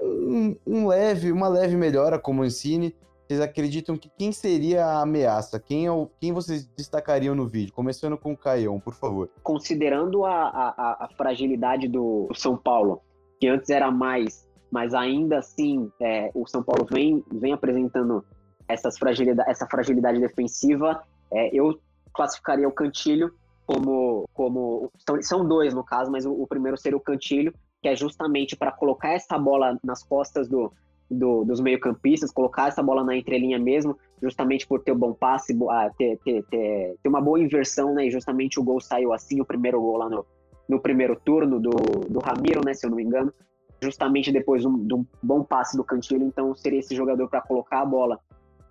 [0.00, 2.96] um, um leve, uma leve melhora como o Ensine,
[3.28, 5.60] vocês acreditam que quem seria a ameaça?
[5.60, 7.74] Quem, é o, quem vocês destacariam no vídeo?
[7.74, 9.28] Começando com o Caião, por favor.
[9.42, 13.02] Considerando a, a, a fragilidade do São Paulo,
[13.38, 18.24] que antes era mais, mas ainda assim é, o São Paulo vem, vem apresentando
[18.66, 21.78] essas fragilidade, essa fragilidade defensiva, é, eu
[22.14, 23.34] classificaria o Cantilho
[23.66, 24.26] como.
[24.32, 27.94] como são, são dois no caso, mas o, o primeiro seria o Cantilho, que é
[27.94, 30.72] justamente para colocar essa bola nas costas do,
[31.10, 35.14] do, dos meio-campistas, colocar essa bola na entrelinha mesmo, justamente por ter o um bom
[35.14, 38.06] passe, ah, ter, ter, ter, ter, uma boa inversão, né?
[38.06, 40.26] E justamente o gol saiu assim, o primeiro gol lá no,
[40.68, 42.74] no primeiro turno do, do Ramiro, né?
[42.74, 43.32] Se eu não me engano,
[43.80, 47.40] justamente depois de um, de um bom passe do Cantilho, então seria esse jogador para
[47.40, 48.18] colocar a bola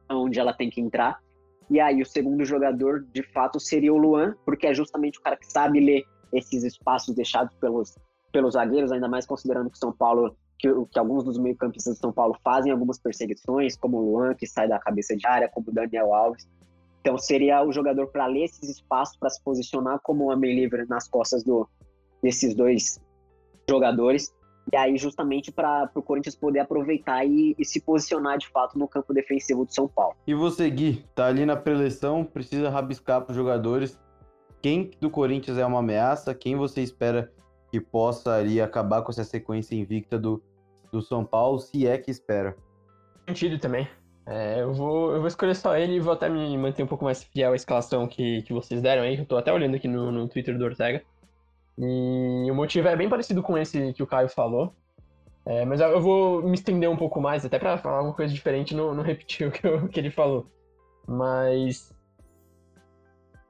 [0.10, 1.20] onde ela tem que entrar.
[1.70, 5.36] E aí o segundo jogador, de fato, seria o Luan, porque é justamente o cara
[5.36, 7.98] que sabe ler esses espaços deixados pelos,
[8.32, 12.00] pelos zagueiros, ainda mais considerando que o São Paulo que, que alguns dos meio-campistas de
[12.00, 15.70] São Paulo fazem algumas perseguições, como o Luan, que sai da cabeça de área, como
[15.70, 16.48] o Daniel Alves.
[17.02, 20.86] Então seria o jogador para ler esses espaços, para se posicionar como um homem livre
[20.86, 21.68] nas costas do,
[22.22, 23.00] desses dois
[23.70, 24.34] jogadores.
[24.72, 28.86] E aí, justamente para o Corinthians poder aproveitar e, e, se posicionar de fato no
[28.86, 30.14] campo defensivo do São Paulo.
[30.28, 33.98] E você, Gui, tá ali na preleção, precisa rabiscar para os jogadores.
[34.62, 36.36] Quem do Corinthians é uma ameaça?
[36.36, 37.32] Quem você espera
[37.72, 40.42] que possa ali acabar com essa sequência invicta do,
[40.92, 42.56] do São Paulo, se é que espera.
[43.26, 43.88] Cantilho também.
[44.26, 47.06] É, eu, vou, eu vou escolher só ele e vou até me manter um pouco
[47.06, 49.18] mais fiel à escalação que, que vocês deram aí.
[49.18, 51.02] Eu tô até olhando aqui no, no Twitter do Ortega.
[51.78, 54.74] E o motivo é bem parecido com esse que o Caio falou.
[55.46, 58.76] É, mas eu vou me estender um pouco mais, até para falar uma coisa diferente,
[58.76, 60.46] não, não repetir o que, eu, que ele falou.
[61.08, 61.96] Mas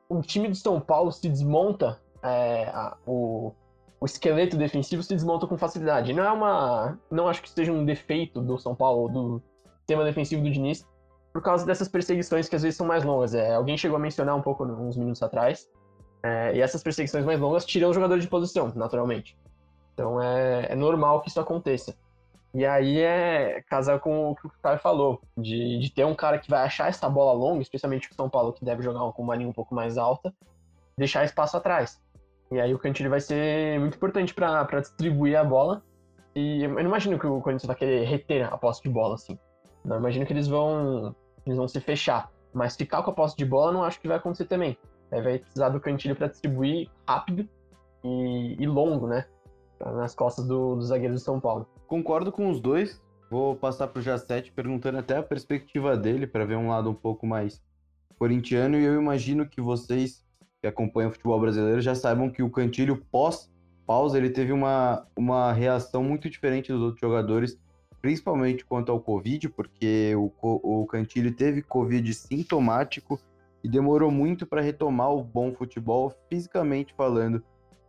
[0.08, 3.51] o time de São Paulo se desmonta, é, a, o,
[4.00, 6.14] o esqueleto defensivo se desmonta com facilidade.
[6.14, 7.00] Não é uma.
[7.10, 9.42] Não acho que seja um defeito do São Paulo, do
[9.80, 10.86] sistema defensivo do Diniz,
[11.34, 13.34] por causa dessas perseguições que às vezes são mais longas.
[13.34, 15.68] É, alguém chegou a mencionar um pouco uns minutos atrás.
[16.24, 19.38] É, e essas perseguições mais longas tiram o jogador de posição, naturalmente.
[19.94, 21.96] Então é, é normal que isso aconteça.
[22.54, 26.40] E aí é casar com o que o Caio falou, de, de ter um cara
[26.40, 29.36] que vai achar essa bola longa, especialmente o São Paulo, que deve jogar com uma
[29.36, 30.34] linha um pouco mais alta,
[30.98, 32.02] deixar espaço atrás.
[32.52, 35.84] E aí o Cantilho vai ser muito importante para distribuir a bola.
[36.36, 39.38] E eu não imagino que o Corinthians vai querer reter a posse de bola, assim.
[39.84, 42.32] Não imagino que eles vão, eles vão se fechar.
[42.54, 44.78] Mas ficar com a posse de bola não acho que vai acontecer também.
[45.12, 47.48] Aí vai precisar do Cantilho para distribuir rápido
[48.04, 49.26] e, e longo, né?
[49.80, 51.68] nas costas do, do zagueiro de São Paulo.
[51.88, 53.02] Concordo com os dois.
[53.30, 56.94] Vou passar para o Jacete perguntando até a perspectiva dele para ver um lado um
[56.94, 57.62] pouco mais
[58.18, 58.78] corintiano.
[58.78, 60.26] E eu imagino que vocês
[60.62, 63.50] que acompanham o futebol brasileiro já saibam que o Cantilho pós
[63.86, 67.58] pausa ele teve uma, uma reação muito diferente dos outros jogadores,
[68.02, 73.20] principalmente quanto ao Covid, porque o, o Cantilho teve Covid sintomático
[73.63, 77.41] e demorou muito para retomar o bom futebol fisicamente falando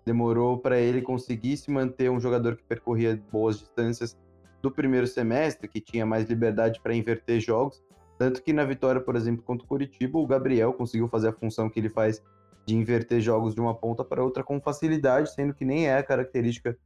[0.08, 4.16] demorou para ele conseguir se manter um jogador que percorria boas distâncias
[4.62, 7.82] do primeiro semestre, que tinha mais liberdade para inverter jogos.
[8.18, 11.68] Tanto que na vitória, por exemplo, contra o Curitiba, o Gabriel conseguiu fazer a função
[11.68, 12.22] que ele faz
[12.68, 16.02] de inverter jogos de uma ponta para outra com facilidade, sendo que nem é a
[16.02, 16.76] característica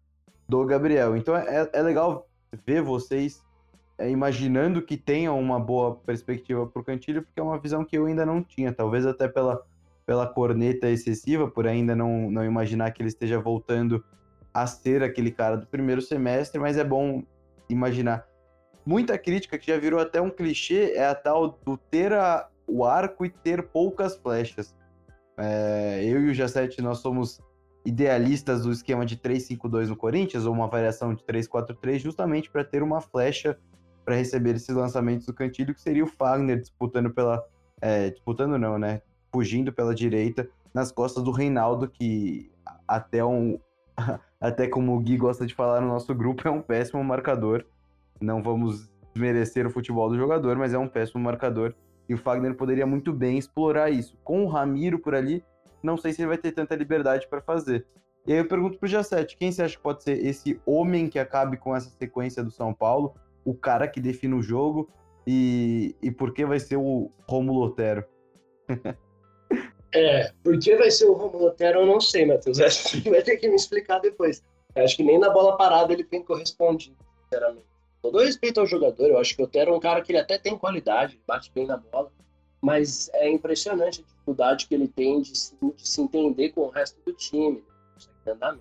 [0.49, 1.17] do Gabriel.
[1.17, 2.29] Então é, é legal
[2.65, 3.43] ver vocês
[3.99, 7.99] é, imaginando que tenham uma boa perspectiva para o Cantilho, porque é uma visão que
[7.99, 9.61] eu ainda não tinha, talvez até pela
[10.05, 14.05] pela corneta excessiva, por ainda não, não imaginar que ele esteja voltando
[14.53, 17.23] a ser aquele cara do primeiro semestre, mas é bom
[17.69, 18.27] imaginar.
[18.85, 22.85] Muita crítica que já virou até um clichê é a tal do ter a, o
[22.85, 24.75] arco e ter poucas flechas.
[25.43, 27.41] É, eu e o Jacete, nós somos
[27.85, 32.83] idealistas do esquema de 3-5-2 no Corinthians, ou uma variação de 3-4-3, justamente para ter
[32.83, 33.59] uma flecha
[34.05, 37.45] para receber esses lançamentos do Cantilho, que seria o Fagner disputando pela.
[37.81, 39.03] É, disputando não, né?
[39.33, 42.53] fugindo pela direita nas costas do Reinaldo, que
[42.87, 43.59] até um.
[44.41, 47.65] Até como o Gui gosta de falar no nosso grupo, é um péssimo marcador.
[48.21, 51.77] Não vamos desmerecer o futebol do jogador, mas é um péssimo marcador.
[52.09, 54.17] E o Fagner poderia muito bem explorar isso.
[54.25, 55.45] Com o Ramiro por ali,
[55.83, 57.87] não sei se ele vai ter tanta liberdade para fazer.
[58.27, 61.19] E aí eu pergunto pro Jacete, quem você acha que pode ser esse homem que
[61.19, 63.15] acabe com essa sequência do São Paulo?
[63.45, 64.89] O cara que define o jogo?
[65.27, 68.05] E, e por que vai ser o Romulo Otero?
[69.95, 72.59] É, por que vai ser o Romulo Otero, eu não sei, Matheus.
[72.63, 74.43] Acho que vai ter que me explicar depois.
[74.75, 77.67] Acho que nem na bola parada ele tem correspondido, sinceramente.
[78.03, 80.37] Todo respeito ao jogador, eu acho que o Otero é um cara que ele até
[80.37, 82.13] tem qualidade, bate bem na bola,
[82.61, 86.69] mas é impressionante a dificuldade que ele tem de se, de se entender com o
[86.71, 87.59] resto do time.
[87.59, 88.59] Ele não consegue andar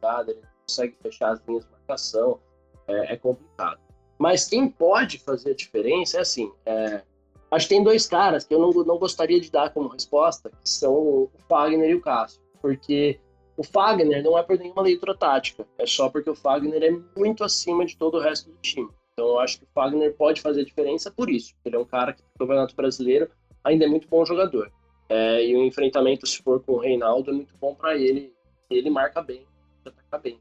[0.00, 0.24] tá?
[0.28, 2.38] ele não consegue fechar as linhas de marcação,
[2.86, 3.80] é, é complicado.
[4.18, 7.02] Mas quem pode fazer a diferença é assim, é,
[7.50, 10.68] Acho que tem dois caras que eu não, não gostaria de dar como resposta, que
[10.68, 12.40] são o Fagner e o Cássio.
[12.60, 13.20] Porque
[13.56, 17.42] o Fagner não é por nenhuma leitura tática, é só porque o Fagner é muito
[17.42, 18.88] acima de todo o resto do time.
[19.12, 21.54] Então eu acho que o Fagner pode fazer a diferença por isso.
[21.64, 23.30] Ele é um cara que no Campeonato Brasileiro
[23.64, 24.70] ainda é muito bom jogador.
[25.08, 28.34] É, e o enfrentamento, se for com o Reinaldo, é muito bom para ele.
[28.68, 29.46] Ele marca bem,
[29.84, 30.38] ataca bem.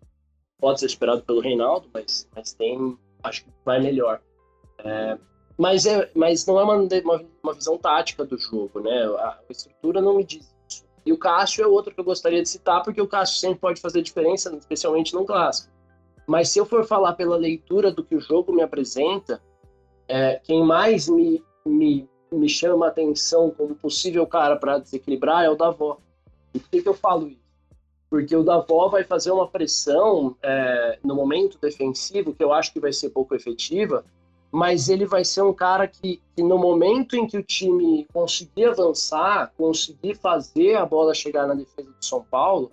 [0.60, 4.22] Pode ser esperado pelo Reinaldo, mas, mas tem, acho que vai melhor.
[4.80, 5.18] É,
[5.58, 9.06] mas, é, mas não é uma, uma, uma visão tática do jogo, né?
[9.20, 10.54] A, estrutura não me diz.
[11.06, 13.80] E o Cássio é outro que eu gostaria de citar, porque o Cássio sempre pode
[13.80, 15.72] fazer diferença, especialmente no clássico.
[16.26, 19.42] Mas se eu for falar pela leitura do que o jogo me apresenta,
[20.08, 25.50] é, quem mais me, me, me chama a atenção como possível cara para desequilibrar é
[25.50, 26.00] o Davó.
[26.54, 27.46] E por que, que eu falo isso?
[28.10, 32.80] Porque o Davó vai fazer uma pressão é, no momento defensivo que eu acho que
[32.80, 34.06] vai ser pouco efetiva,
[34.56, 38.64] mas ele vai ser um cara que, que, no momento em que o time conseguir
[38.64, 42.72] avançar, conseguir fazer a bola chegar na defesa do São Paulo,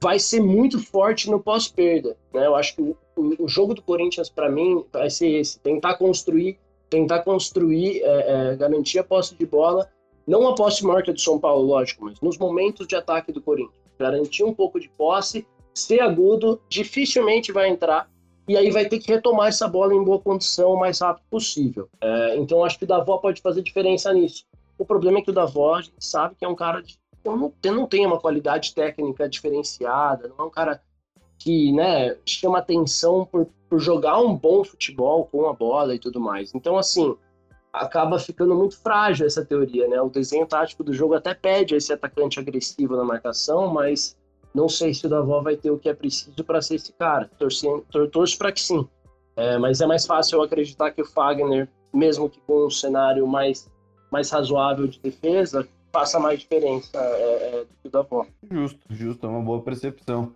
[0.00, 2.16] vai ser muito forte no pós-perda.
[2.32, 2.46] Né?
[2.46, 2.96] Eu acho que o,
[3.40, 8.56] o, jogo do Corinthians, para mim, vai ser esse: tentar construir, tentar construir, é, é,
[8.56, 9.86] garantir a posse de bola,
[10.26, 13.76] não a posse marca do São Paulo, lógico, mas nos momentos de ataque do Corinthians.
[13.98, 18.08] Garantir um pouco de posse, ser agudo, dificilmente vai entrar
[18.48, 21.88] e aí vai ter que retomar essa bola em boa condição o mais rápido possível.
[22.00, 24.44] É, então acho que o Davó pode fazer diferença nisso.
[24.78, 27.50] O problema é que o Davó a gente sabe que é um cara de, não,
[27.50, 30.80] tem, não tem uma qualidade técnica diferenciada, não é um cara
[31.38, 36.20] que né, chama atenção por, por jogar um bom futebol com a bola e tudo
[36.20, 36.52] mais.
[36.54, 37.16] Então, assim,
[37.72, 40.00] acaba ficando muito frágil essa teoria, né?
[40.00, 44.16] O desenho tático do jogo até pede esse atacante agressivo na marcação, mas
[44.54, 47.30] não sei se o Davó vai ter o que é preciso para ser esse cara.
[47.38, 48.86] Torço, torço para que sim.
[49.36, 53.26] É, mas é mais fácil eu acreditar que o Fagner, mesmo que com um cenário
[53.26, 53.70] mais,
[54.10, 58.26] mais razoável de defesa, faça mais diferença é, é, do que o Davó.
[58.50, 60.34] Justo, justo, é uma boa percepção.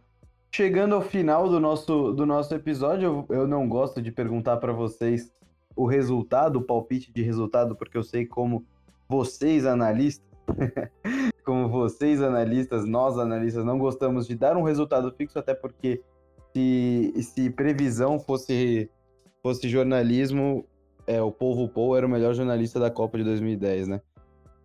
[0.55, 4.73] Chegando ao final do nosso, do nosso episódio, eu, eu não gosto de perguntar para
[4.73, 5.33] vocês
[5.75, 8.65] o resultado, o palpite de resultado, porque eu sei como
[9.09, 10.27] vocês, analistas,
[11.45, 16.03] como vocês, analistas, nós, analistas, não gostamos de dar um resultado fixo, até porque
[16.53, 18.91] se, se previsão fosse,
[19.43, 20.65] fosse jornalismo,
[21.07, 24.01] é, o Povo Paul era o melhor jornalista da Copa de 2010, né?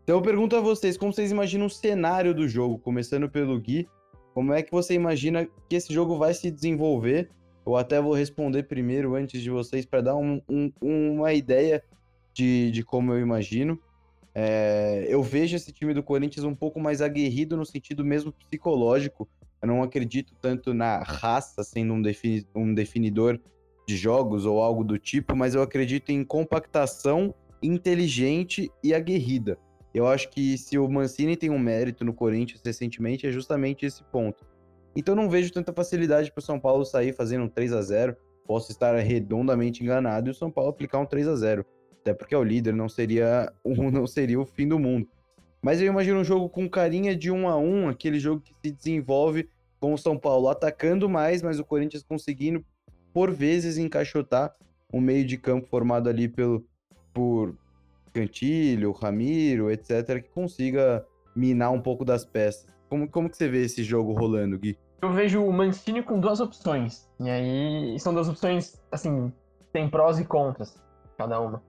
[0.04, 3.90] Então eu pergunto a vocês, como vocês imaginam o cenário do jogo, começando pelo Gui,
[4.34, 7.30] como é que você imagina que esse jogo vai se desenvolver?
[7.66, 11.84] Eu até vou responder primeiro, antes de vocês, para dar um, um, uma ideia
[12.34, 13.78] de, de como eu imagino.
[14.39, 19.28] É, eu vejo esse time do Corinthians um pouco mais aguerrido no sentido mesmo psicológico.
[19.60, 23.39] Eu não acredito tanto na raça sendo um, defini um definidor
[23.88, 29.58] de jogos ou algo do tipo, mas eu acredito em compactação inteligente e aguerrida.
[29.91, 34.04] Eu acho que se o Mancini tem um mérito no Corinthians recentemente, é justamente esse
[34.04, 34.45] ponto.
[34.95, 38.15] Então não vejo tanta facilidade para o São Paulo sair fazendo um 3 a 0
[38.45, 41.65] Posso estar redondamente enganado e o São Paulo aplicar um 3 a 0
[42.08, 45.08] até porque é o líder, não seria, não seria o fim do mundo.
[45.62, 48.72] Mas eu imagino um jogo com carinha de um a um, aquele jogo que se
[48.72, 52.63] desenvolve com o São Paulo atacando mais, mas o Corinthians conseguindo,
[53.13, 54.56] por vezes, encaixotar
[54.91, 56.65] o meio de campo formado ali pelo,
[57.13, 57.54] por
[58.13, 62.67] Cantilho, Ramiro, etc., que consiga minar um pouco das peças.
[62.89, 64.78] Como, como que você vê esse jogo rolando, Gui?
[65.02, 67.08] Eu vejo o Mancini com duas opções.
[67.20, 69.32] E aí são duas opções, assim,
[69.74, 70.82] tem prós e contras,
[71.17, 71.62] cada uma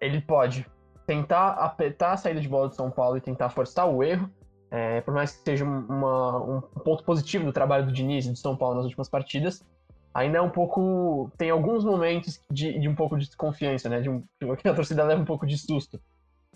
[0.00, 0.66] ele pode
[1.06, 4.30] tentar apertar a saída de bola do São Paulo e tentar forçar o erro,
[4.70, 8.36] é, por mais que seja uma, um ponto positivo do trabalho do Diniz e do
[8.36, 9.64] São Paulo nas últimas partidas,
[10.12, 11.30] ainda é um pouco.
[11.38, 14.00] tem alguns momentos de, de um pouco de desconfiança, né?
[14.00, 14.22] De um,
[14.56, 16.00] que a torcida leva um pouco de susto.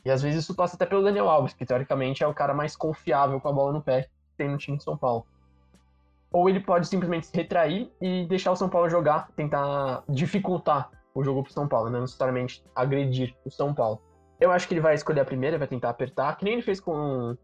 [0.04, 2.76] E às vezes isso passa até pelo Daniel Alves, que teoricamente é o cara mais
[2.76, 5.24] confiável com a bola no pé que tem no time de São Paulo.
[6.32, 11.22] Ou ele pode simplesmente se retrair e deixar o São Paulo jogar, tentar dificultar o
[11.22, 14.00] jogo pro São Paulo, não necessariamente agredir o São Paulo.
[14.40, 16.80] Eu acho que ele vai escolher a primeira, vai tentar apertar, que nem ele fez
[16.80, 17.36] com,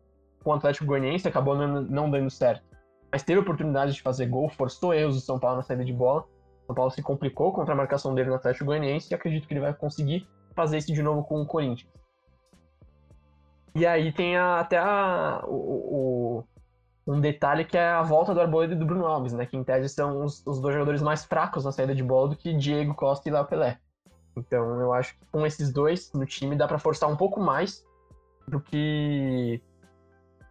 [0.42, 2.64] com o Atlético Goianiense, acabou não, não dando certo.
[3.10, 6.22] Mas teve oportunidade de fazer gol, forçou erros do São Paulo na saída de bola.
[6.62, 9.54] O São Paulo se complicou contra a marcação dele no Atlético Goianiense e acredito que
[9.54, 11.88] ele vai conseguir fazer isso de novo com o Corinthians.
[13.74, 16.42] E aí tem a, até a, o,
[17.08, 19.46] um detalhe que é a volta do Arboleda e do Bruno Alves, né?
[19.46, 22.36] Que em tese são os, os dois jogadores mais fracos na saída de bola do
[22.36, 23.78] que Diego Costa e Léo Pelé.
[24.36, 27.82] Então eu acho que com esses dois no time dá para forçar um pouco mais
[28.46, 29.62] do que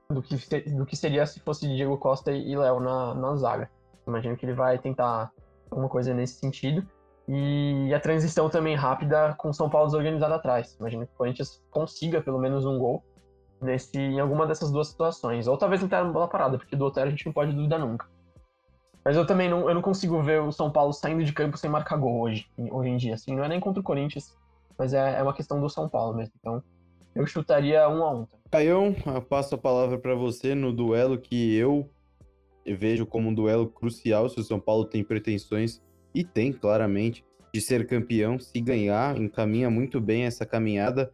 [0.09, 0.35] do que,
[0.71, 3.69] do que seria se fosse Diego Costa e Léo na, na zaga.
[4.07, 5.31] Imagino que ele vai tentar
[5.69, 6.83] alguma coisa nesse sentido.
[7.27, 10.75] E a transição também rápida com São Paulo desorganizado atrás.
[10.79, 13.03] Imagino que o Corinthians consiga pelo menos um gol
[13.61, 15.47] nesse, em alguma dessas duas situações.
[15.47, 18.07] Ou talvez entrar na bola parada, porque do Otero a gente não pode duvidar nunca.
[19.03, 21.69] Mas eu também não, eu não consigo ver o São Paulo saindo de campo sem
[21.69, 23.13] marcar gol hoje, hoje em dia.
[23.13, 24.35] Assim, não é nem contra o Corinthians,
[24.77, 26.33] mas é, é uma questão do São Paulo mesmo.
[26.39, 26.61] Então,
[27.15, 28.27] eu chutaria um a um.
[28.51, 31.89] Caião, eu passo a palavra para você no duelo que eu
[32.65, 35.81] vejo como um duelo crucial se o São Paulo tem pretensões,
[36.13, 38.39] e tem claramente, de ser campeão.
[38.39, 41.13] Se ganhar, encaminha muito bem essa caminhada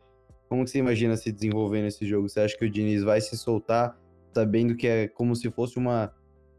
[0.53, 2.29] como você imagina se desenvolvendo esse jogo?
[2.29, 3.97] Você acha que o Diniz vai se soltar
[4.31, 6.13] sabendo que é como se fosse uma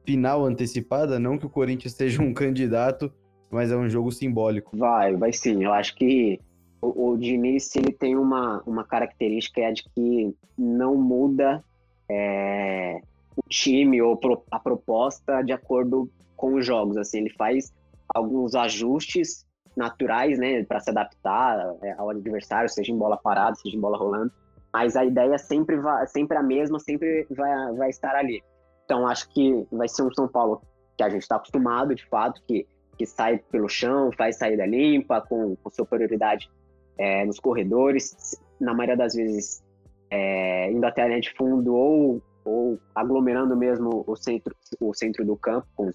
[0.04, 1.16] final antecipada?
[1.20, 3.12] Não que o Corinthians seja um candidato,
[3.52, 4.76] mas é um jogo simbólico.
[4.76, 5.62] Vai, vai sim.
[5.62, 6.40] Eu acho que
[6.82, 11.62] o, o Diniz ele tem uma, uma característica é de que não muda
[12.10, 13.00] é,
[13.36, 14.18] o time ou
[14.50, 16.96] a proposta de acordo com os jogos.
[16.96, 17.72] Assim, ele faz
[18.12, 19.46] alguns ajustes
[19.76, 23.98] naturais, né, para se adaptar é, ao adversário, seja em bola parada, seja em bola
[23.98, 24.32] rolando.
[24.72, 28.42] Mas a ideia sempre vai, sempre a mesma, sempre vai, vai estar ali.
[28.84, 30.60] Então acho que vai ser um São Paulo
[30.96, 32.66] que a gente está acostumado, de fato, que,
[32.96, 36.50] que sai pelo chão, faz saída limpa, com, com superioridade
[36.98, 39.64] é, nos corredores, na maioria das vezes
[40.10, 45.24] é, indo até a linha de fundo ou, ou aglomerando mesmo o centro, o centro
[45.24, 45.90] do campo com,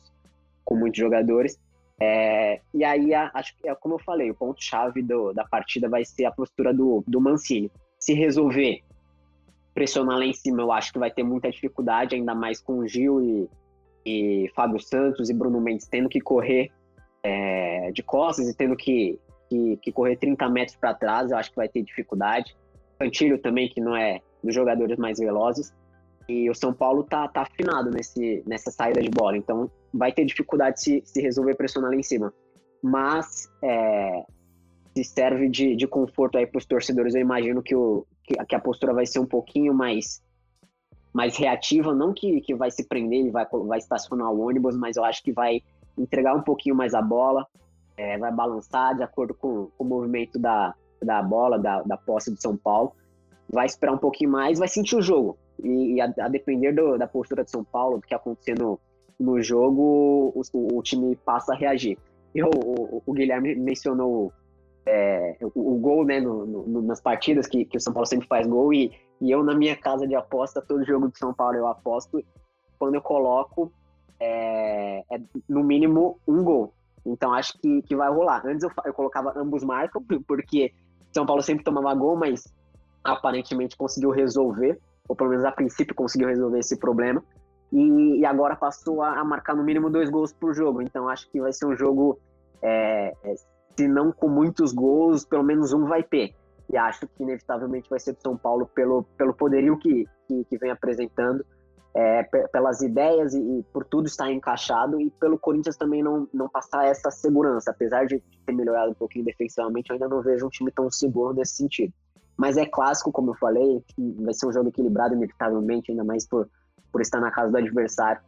[0.65, 1.57] com muitos jogadores.
[2.01, 6.25] É, E aí, acho que é como eu falei, o ponto-chave da partida vai ser
[6.25, 7.71] a postura do, do Mancini.
[7.99, 8.81] Se resolver
[9.73, 12.87] pressionar lá em cima, eu acho que vai ter muita dificuldade, ainda mais com o
[12.87, 13.49] Gil e,
[14.05, 16.71] e Fábio Santos e Bruno Mendes tendo que correr
[17.23, 19.19] é, de costas e tendo que,
[19.49, 22.55] que, que correr 30 metros para trás, eu acho que vai ter dificuldade.
[22.97, 25.73] Cantilho também, que não é dos jogadores mais velozes.
[26.29, 30.23] E o São Paulo tá, tá afinado nesse, nessa saída de bola, então vai ter
[30.25, 32.31] dificuldade se, se resolver pressionar lá em cima.
[32.83, 34.23] Mas é,
[34.95, 38.55] se serve de, de conforto aí para os torcedores, eu imagino que, o, que, que,
[38.55, 40.21] a postura vai ser um pouquinho mais,
[41.11, 44.97] mais reativa, não que, que vai se prender, e vai, vai estacionar o ônibus, mas
[44.97, 45.63] eu acho que vai
[45.97, 47.47] entregar um pouquinho mais a bola,
[47.97, 52.31] é, vai balançar de acordo com, com, o movimento da, da bola, da, da posse
[52.31, 52.93] de São Paulo,
[53.51, 55.35] vai esperar um pouquinho mais, vai sentir o jogo.
[55.63, 58.79] E, e a, a, depender do, da postura de São Paulo, do que acontecer no,
[59.19, 61.97] no jogo, o, o, time passa a reagir.
[62.33, 64.31] E o, o, o Guilherme mencionou
[64.85, 68.47] é, o, gol né, no, no, nas partidas, que, que o São Paulo sempre faz
[68.47, 68.91] gol, e,
[69.21, 72.23] e eu na minha casa de aposta, todo jogo de São Paulo eu aposto,
[72.77, 73.71] quando eu coloco
[74.19, 76.73] é, é no mínimo um gol.
[77.05, 78.45] Então acho que, que vai rolar.
[78.45, 80.73] Antes eu, eu colocava ambos marcam, porque
[81.11, 82.43] São Paulo sempre tomava gol, mas
[83.03, 84.79] aparentemente conseguiu resolver,
[85.09, 87.21] ou pelo menos a princípio conseguiu resolver esse problema.
[87.73, 90.81] E, e agora passou a, a, marcar no mínimo dois gols por jogo.
[90.81, 92.19] Então acho que vai ser um jogo,
[92.61, 93.35] é, é,
[93.75, 96.33] se não com muitos gols, pelo menos um vai ter.
[96.71, 100.57] E acho que inevitavelmente vai ser do São Paulo pelo, pelo poderio que, que, que
[100.57, 101.43] vem apresentando
[101.95, 106.47] é, pelas ideias e, e, por tudo estar encaixado e pelo Corinthians também não, não
[106.47, 107.71] passar essa segurança.
[107.71, 111.33] Apesar de ter melhorado um pouquinho defensivamente, eu ainda não vejo um time tão seguro
[111.33, 111.91] nesse sentido.
[112.39, 113.83] Mas é clássico, como eu falei,
[114.21, 116.49] vai ser um jogo equilibrado, inevitavelmente, ainda mais por,
[116.91, 118.21] por estar na casa do adversário.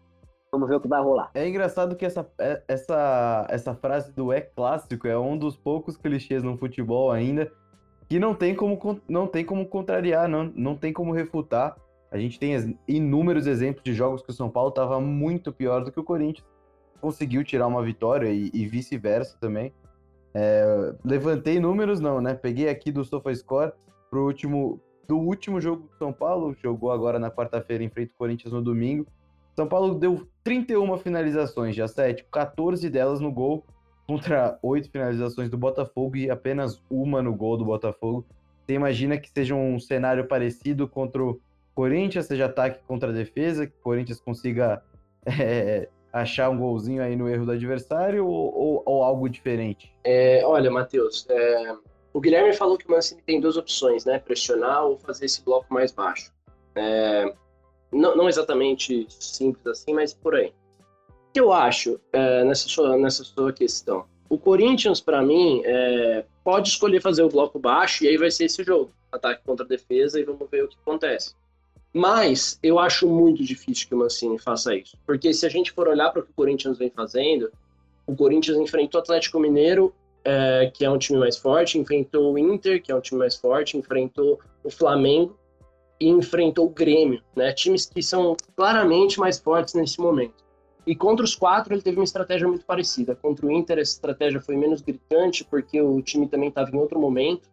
[0.52, 1.32] Vamos ver o que vai rolar.
[1.34, 5.96] É engraçado que essa, é, essa, essa frase do é clássico é um dos poucos
[5.96, 7.50] clichês no futebol ainda
[8.10, 11.78] que não tem como, não tem como contrariar, não, não tem como refutar
[12.12, 15.92] a gente tem inúmeros exemplos de jogos que o São Paulo estava muito pior do
[15.92, 16.46] que o Corinthians.
[17.00, 19.74] Conseguiu tirar uma vitória e, e vice-versa também.
[20.34, 22.34] É, levantei números, não, né?
[22.34, 23.72] Peguei aqui do SofaScore
[24.12, 28.18] pro último, do último jogo do São Paulo, jogou agora na quarta-feira em frente ao
[28.18, 29.08] Corinthians no domingo.
[29.56, 33.66] São Paulo deu 31 finalizações, já 7, 14 delas no gol,
[34.06, 38.26] contra 8 finalizações do Botafogo e apenas uma no gol do Botafogo.
[38.66, 41.40] Você imagina que seja um cenário parecido contra o
[41.74, 44.84] Corinthians seja ataque contra defesa, que o Corinthians consiga
[45.26, 49.94] é, achar um golzinho aí no erro do adversário ou, ou, ou algo diferente?
[50.04, 51.76] É, olha, Matheus, é,
[52.14, 54.20] o Guilherme falou que o Mancini tem duas opções, né?
[54.20, 56.32] Pressionar ou fazer esse bloco mais baixo.
[56.76, 57.34] É,
[57.92, 60.54] não, não, exatamente simples assim, mas por aí.
[61.10, 64.06] O que eu acho é, nessa, sua, nessa sua questão?
[64.30, 68.46] O Corinthians, para mim, é, pode escolher fazer o bloco baixo e aí vai ser
[68.46, 68.92] esse jogo.
[69.12, 71.36] Ataque contra defesa e vamos ver o que acontece.
[71.94, 74.98] Mas eu acho muito difícil que o Mancini faça isso.
[75.06, 77.52] Porque se a gente for olhar para o que o Corinthians vem fazendo,
[78.08, 79.94] o Corinthians enfrentou o Atlético Mineiro,
[80.24, 83.36] é, que é um time mais forte, enfrentou o Inter, que é um time mais
[83.36, 85.38] forte, enfrentou o Flamengo
[86.00, 87.54] e enfrentou o Grêmio, né?
[87.54, 90.44] Times que são claramente mais fortes nesse momento.
[90.86, 93.16] E contra os quatro ele teve uma estratégia muito parecida.
[93.16, 97.00] Contra o Inter essa estratégia foi menos gritante porque o time também estava em outro
[97.00, 97.50] momento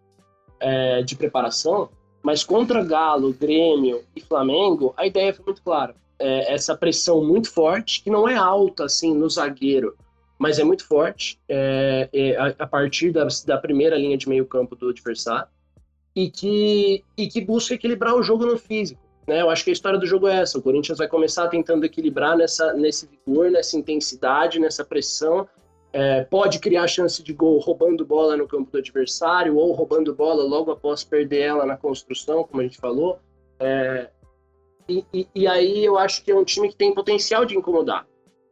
[0.61, 1.91] é, de preparação.
[2.23, 5.95] Mas contra Galo, Grêmio e Flamengo, a ideia foi muito clara.
[6.19, 9.97] É, essa pressão muito forte, que não é alta assim no zagueiro,
[10.39, 14.47] mas é muito forte é, é, a, a, partir da, da primeira linha de meio
[14.47, 15.49] campo do adversário
[16.15, 19.01] e que, e que busca equilibrar o jogo no físico.
[19.27, 19.43] Né?
[19.43, 20.59] Eu acho que a história do jogo é essa.
[20.59, 25.47] O Corinthians vai começar tentando equilibrar nessa, nesse vigor, nessa intensidade, nessa pressão,
[25.93, 30.45] é, pode criar chance de gol roubando bola no campo do adversário ou roubando bola
[30.45, 33.19] logo após perder ela na construção, como a gente falou.
[33.59, 34.11] É,
[34.89, 38.07] e, e, e, aí eu acho que é um time que tem potencial de incomodar.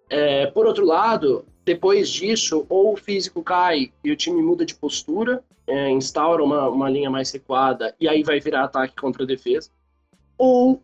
[0.09, 4.77] É, por outro lado, depois disso, ou o físico cai e o time muda de
[4.77, 9.27] postura, é, instaura uma, uma linha mais recuada e aí vai virar ataque contra a
[9.27, 9.69] defesa,
[10.39, 10.81] ou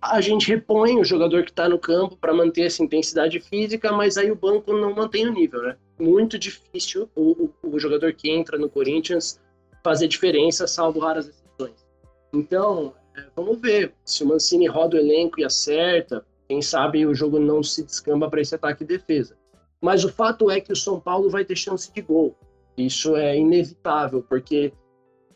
[0.00, 4.16] a gente repõe o jogador que está no campo para manter essa intensidade física, mas
[4.16, 5.76] aí o banco não mantém o nível, né?
[5.98, 9.40] Muito difícil o, o, o jogador que entra no Corinthians
[9.82, 11.84] fazer diferença, salvo raras exceções.
[12.32, 17.14] Então, é, vamos ver se o Mancini roda o elenco e acerta, quem sabe o
[17.14, 19.36] jogo não se descamba para esse ataque e defesa.
[19.80, 22.36] Mas o fato é que o São Paulo vai ter chance de gol.
[22.76, 24.72] Isso é inevitável, porque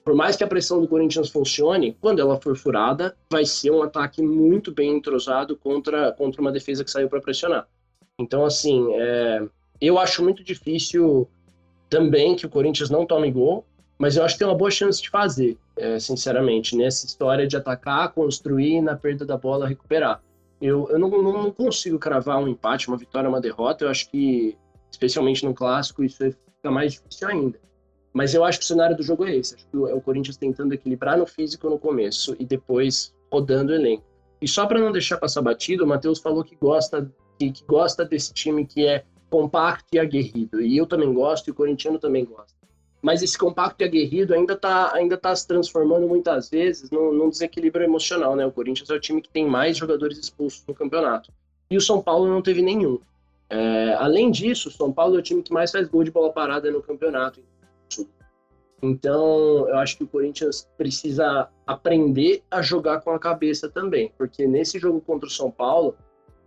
[0.05, 3.83] por mais que a pressão do Corinthians funcione, quando ela for furada, vai ser um
[3.83, 7.67] ataque muito bem entrosado contra, contra uma defesa que saiu para pressionar.
[8.19, 9.43] Então, assim, é,
[9.81, 11.27] eu acho muito difícil
[11.89, 13.65] também que o Corinthians não tome gol,
[13.99, 17.57] mas eu acho que tem uma boa chance de fazer, é, sinceramente, nessa história de
[17.57, 20.23] atacar, construir e na perda da bola recuperar.
[20.61, 23.85] Eu, eu não, não, consigo cravar um empate, uma vitória, uma derrota.
[23.85, 24.57] Eu acho que,
[24.91, 27.61] especialmente no clássico, isso fica mais difícil ainda.
[28.13, 29.57] Mas eu acho que o cenário do jogo é esse.
[29.57, 33.75] Acho que é o Corinthians tentando equilibrar no físico no começo e depois rodando o
[33.75, 34.05] elenco.
[34.41, 38.05] E só para não deixar passar batido, o Matheus falou que gosta, que, que gosta
[38.05, 40.61] desse time que é compacto e aguerrido.
[40.61, 42.54] E eu também gosto, e o corintiano também gosta.
[43.05, 47.29] Mas esse compacto e aguerrido ainda está ainda tá se transformando muitas vezes num, num,
[47.29, 48.47] desequilíbrio emocional, né?
[48.47, 51.31] O Corinthians é o time que tem mais jogadores expulsos no campeonato.
[51.71, 52.99] E o São Paulo não teve nenhum.
[53.51, 56.33] É, além disso, o São Paulo é o time que mais faz gol de bola
[56.33, 57.43] parada no campeonato.
[58.83, 64.47] Então, eu acho que o Corinthians precisa aprender a jogar com a cabeça também, porque
[64.47, 65.95] nesse jogo contra o São Paulo,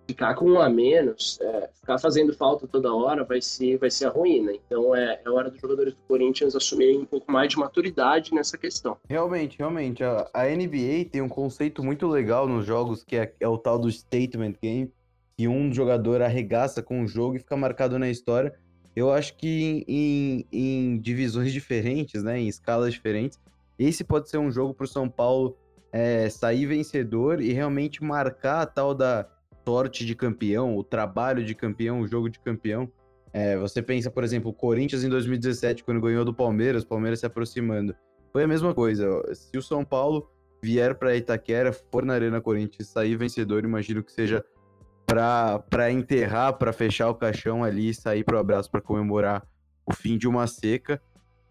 [0.08, 4.06] ficar com um a menos, é, ficar fazendo falta toda hora vai ser, vai ser
[4.06, 4.54] a ruína.
[4.54, 8.58] Então é, é hora dos jogadores do Corinthians assumirem um pouco mais de maturidade nessa
[8.58, 8.98] questão.
[9.10, 10.04] Realmente, realmente.
[10.04, 13.78] A, a NBA tem um conceito muito legal nos jogos que é, é o tal
[13.78, 14.92] do statement game,
[15.38, 18.54] que um jogador arregaça com o jogo e fica marcado na história.
[18.96, 23.40] Eu acho que em, em divisões diferentes, né, em escalas diferentes,
[23.78, 25.56] esse pode ser um jogo para o São Paulo
[25.92, 29.28] é, sair vencedor e realmente marcar a tal da
[29.68, 32.90] sorte de campeão, o trabalho de campeão, o jogo de campeão.
[33.34, 37.20] É, você pensa, por exemplo, o Corinthians em 2017, quando ganhou do Palmeiras, o Palmeiras
[37.20, 37.94] se aproximando.
[38.32, 39.06] Foi a mesma coisa.
[39.36, 40.32] Se o São Paulo
[40.64, 44.42] vier para Itaquera, for na Arena Corinthians sair vencedor, imagino que seja
[45.06, 49.46] para enterrar, para fechar o caixão ali, sair para o abraço para comemorar
[49.86, 51.02] o fim de uma seca.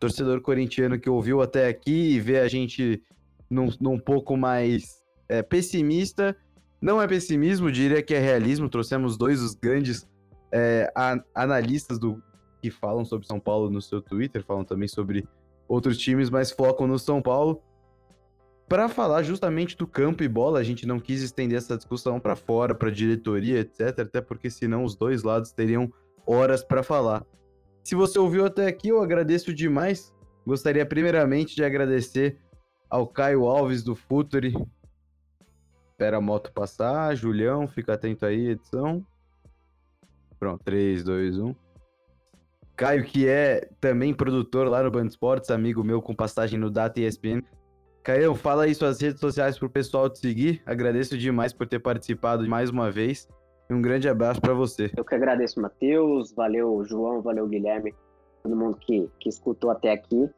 [0.00, 3.02] Torcedor corintiano que ouviu até aqui e vê a gente
[3.50, 6.34] num, num pouco mais é, pessimista.
[6.80, 8.68] Não é pessimismo, diria que é realismo.
[8.68, 10.08] Trouxemos dois dos grandes
[10.52, 10.92] é,
[11.34, 12.22] analistas do
[12.60, 15.26] que falam sobre São Paulo no seu Twitter, falam também sobre
[15.68, 17.62] outros times, mas focam no São Paulo
[18.68, 22.34] para falar justamente do campo e bola, a gente não quis estender essa discussão para
[22.34, 25.92] fora, para diretoria, etc, até porque senão os dois lados teriam
[26.26, 27.24] horas para falar.
[27.84, 30.12] Se você ouviu até aqui, eu agradeço demais.
[30.44, 32.38] Gostaria primeiramente de agradecer
[32.90, 34.52] ao Caio Alves do Futuri.
[35.96, 39.02] Espera a moto passar, Julião, fica atento aí, edição.
[40.38, 41.54] Pronto, 3, 2, 1.
[42.76, 47.00] Caio, que é também produtor lá no Band Esportes, amigo meu com passagem no Data
[47.00, 47.42] ESPN.
[48.02, 50.62] Caio, fala aí suas redes sociais pro pessoal te seguir.
[50.66, 53.26] Agradeço demais por ter participado mais uma vez.
[53.70, 54.92] E um grande abraço para você.
[54.94, 56.30] Eu que agradeço, Matheus.
[56.34, 57.22] Valeu, João.
[57.22, 57.94] Valeu, Guilherme.
[58.42, 60.28] Todo mundo que, que escutou até aqui.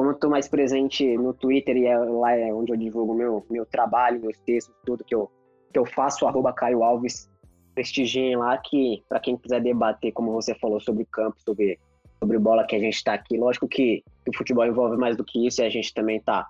[0.00, 3.44] Como eu estou mais presente no Twitter e é lá é onde eu divulgo meu,
[3.50, 5.30] meu trabalho, meus textos, tudo que eu,
[5.70, 7.28] que eu faço, arroba Caio Alves.
[7.74, 11.78] Prestigiem lá que, para quem quiser debater, como você falou, sobre campo, sobre,
[12.18, 15.22] sobre bola que a gente está aqui, lógico que, que o futebol envolve mais do
[15.22, 16.48] que isso e a gente também está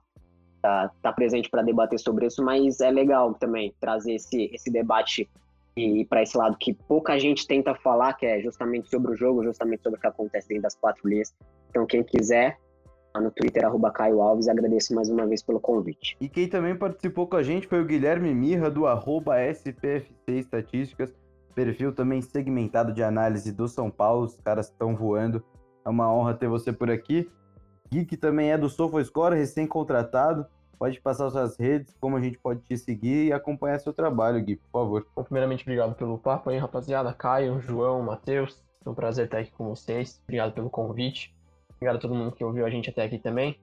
[0.62, 5.28] tá, tá presente para debater sobre isso, mas é legal também trazer esse, esse debate
[5.76, 9.42] e para esse lado que pouca gente tenta falar, que é justamente sobre o jogo,
[9.42, 11.34] justamente sobre o que acontece dentro das quatro linhas.
[11.68, 12.56] Então, quem quiser,
[13.18, 16.16] no Twitter, arroba Caio Alves, agradeço mais uma vez pelo convite.
[16.20, 21.12] E quem também participou com a gente foi o Guilherme Mirra, do arroba SPFC Estatísticas,
[21.54, 25.42] perfil também segmentado de análise do São Paulo, os caras estão voando.
[25.84, 27.30] É uma honra ter você por aqui.
[27.90, 30.46] Gui, que também é do SofaScore, recém-contratado.
[30.78, 34.56] Pode passar suas redes, como a gente pode te seguir e acompanhar seu trabalho, Gui,
[34.56, 35.06] por favor.
[35.14, 37.12] Bom, primeiramente, obrigado pelo papo aí, rapaziada.
[37.12, 38.62] Caio, João, Matheus.
[38.84, 40.22] É um prazer estar aqui com vocês.
[40.24, 41.34] Obrigado pelo convite.
[41.80, 43.58] Obrigado a todo mundo que ouviu a gente até aqui também.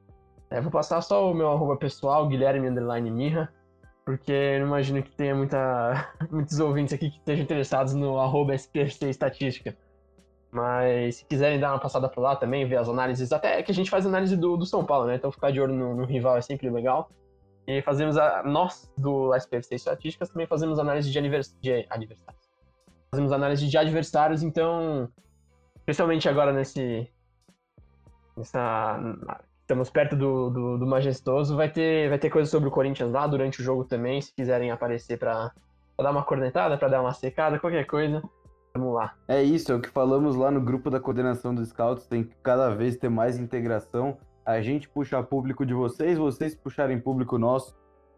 [0.50, 3.54] É, vou passar só o meu arroba pessoal, Guilherme Underline Mirra,
[4.04, 9.78] porque não imagino que tenha muita, muitos ouvintes aqui que estejam interessados no arroba Estatística.
[10.50, 13.76] Mas se quiserem dar uma passada por lá também, ver as análises, até que a
[13.76, 15.16] gente faz análise do, do São Paulo, né?
[15.16, 17.12] Então ficar de olho no, no rival é sempre legal.
[17.68, 18.42] E fazemos a.
[18.44, 21.86] Nós, do SPFC Estatísticas, também fazemos análise de, anivers, de.
[23.12, 25.08] Fazemos análise de adversários, então.
[25.80, 27.08] Especialmente agora nesse.
[28.38, 29.00] Nessa.
[29.62, 31.56] Estamos perto do, do, do, Majestoso.
[31.56, 34.22] Vai ter, vai ter coisa sobre o Corinthians lá durante o jogo também.
[34.22, 35.52] Se quiserem aparecer para
[36.00, 38.24] dar uma cornetada, para dar uma secada, qualquer coisa.
[38.74, 39.16] Vamos lá.
[39.28, 42.36] É isso, é o que falamos lá no grupo da coordenação dos scouts, tem que
[42.44, 44.18] cada vez ter mais integração.
[44.46, 47.76] A gente puxar público de vocês, vocês puxarem público nosso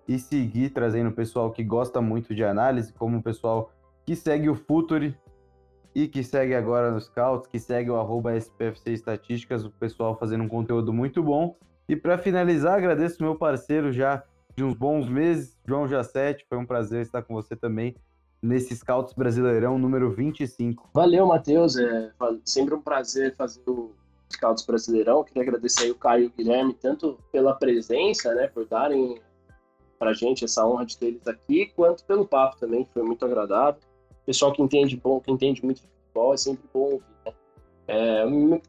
[0.07, 3.71] e seguir trazendo o pessoal que gosta muito de análise, como o pessoal
[4.05, 5.17] que segue o Futuri
[5.93, 10.43] e que segue agora no Scouts, que segue o arroba SPFC Estatísticas, o pessoal fazendo
[10.43, 11.55] um conteúdo muito bom.
[11.87, 14.23] E para finalizar, agradeço meu parceiro já
[14.55, 17.95] de uns bons meses, João Jacete, foi um prazer estar com você também
[18.41, 20.89] nesse Scouts Brasileirão número 25.
[20.93, 21.77] Valeu, Matheus.
[21.77, 22.11] É
[22.45, 23.91] sempre um prazer fazer o
[24.31, 25.23] Scouts Brasileirão.
[25.23, 29.21] Queria agradecer aí o Caio e o Guilherme, tanto pela presença, né, por darem
[29.97, 33.25] pra gente essa honra de ter eles aqui, quanto pelo papo também, que foi muito
[33.25, 33.81] agradável.
[34.29, 37.33] Pessoal que entende bom, que entende muito de futebol, é sempre bom ouvir, né?
[37.87, 38.23] É,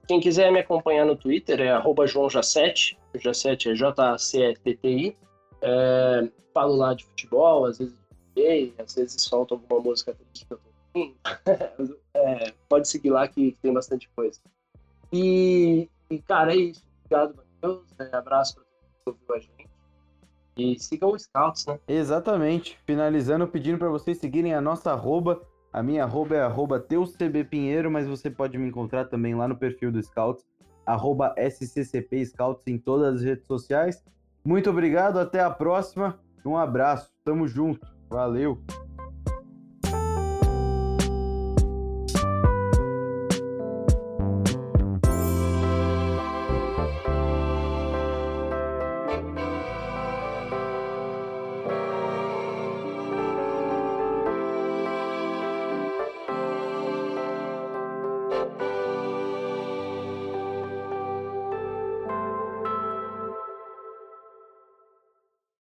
[0.08, 5.14] quem quiser me acompanhar no Twitter é arroba joãojacete, Jacete é J-C-E-T-T-I.
[5.60, 7.94] É, falo lá de futebol, às vezes
[8.34, 11.16] de às vezes solto alguma música que eu tô ouvindo.
[12.14, 14.40] é, pode seguir lá que, tem bastante coisa.
[15.12, 16.82] E, e cara, é isso.
[17.04, 17.84] Obrigado, Matheus.
[17.98, 19.70] É, abraço para todo mundo que ouviu a gente.
[20.56, 21.78] E sigam os Scouts, né?
[21.86, 22.78] Exatamente.
[22.86, 25.49] Finalizando, pedindo para vocês seguirem a nossa arroba.
[25.72, 29.92] A minha arroba é arroba teuscbpinheiro, mas você pode me encontrar também lá no perfil
[29.92, 30.44] do Scouts,
[30.84, 34.02] arroba SCCP Scouts em todas as redes sociais.
[34.44, 36.18] Muito obrigado, até a próxima.
[36.44, 38.60] Um abraço, tamo junto, valeu!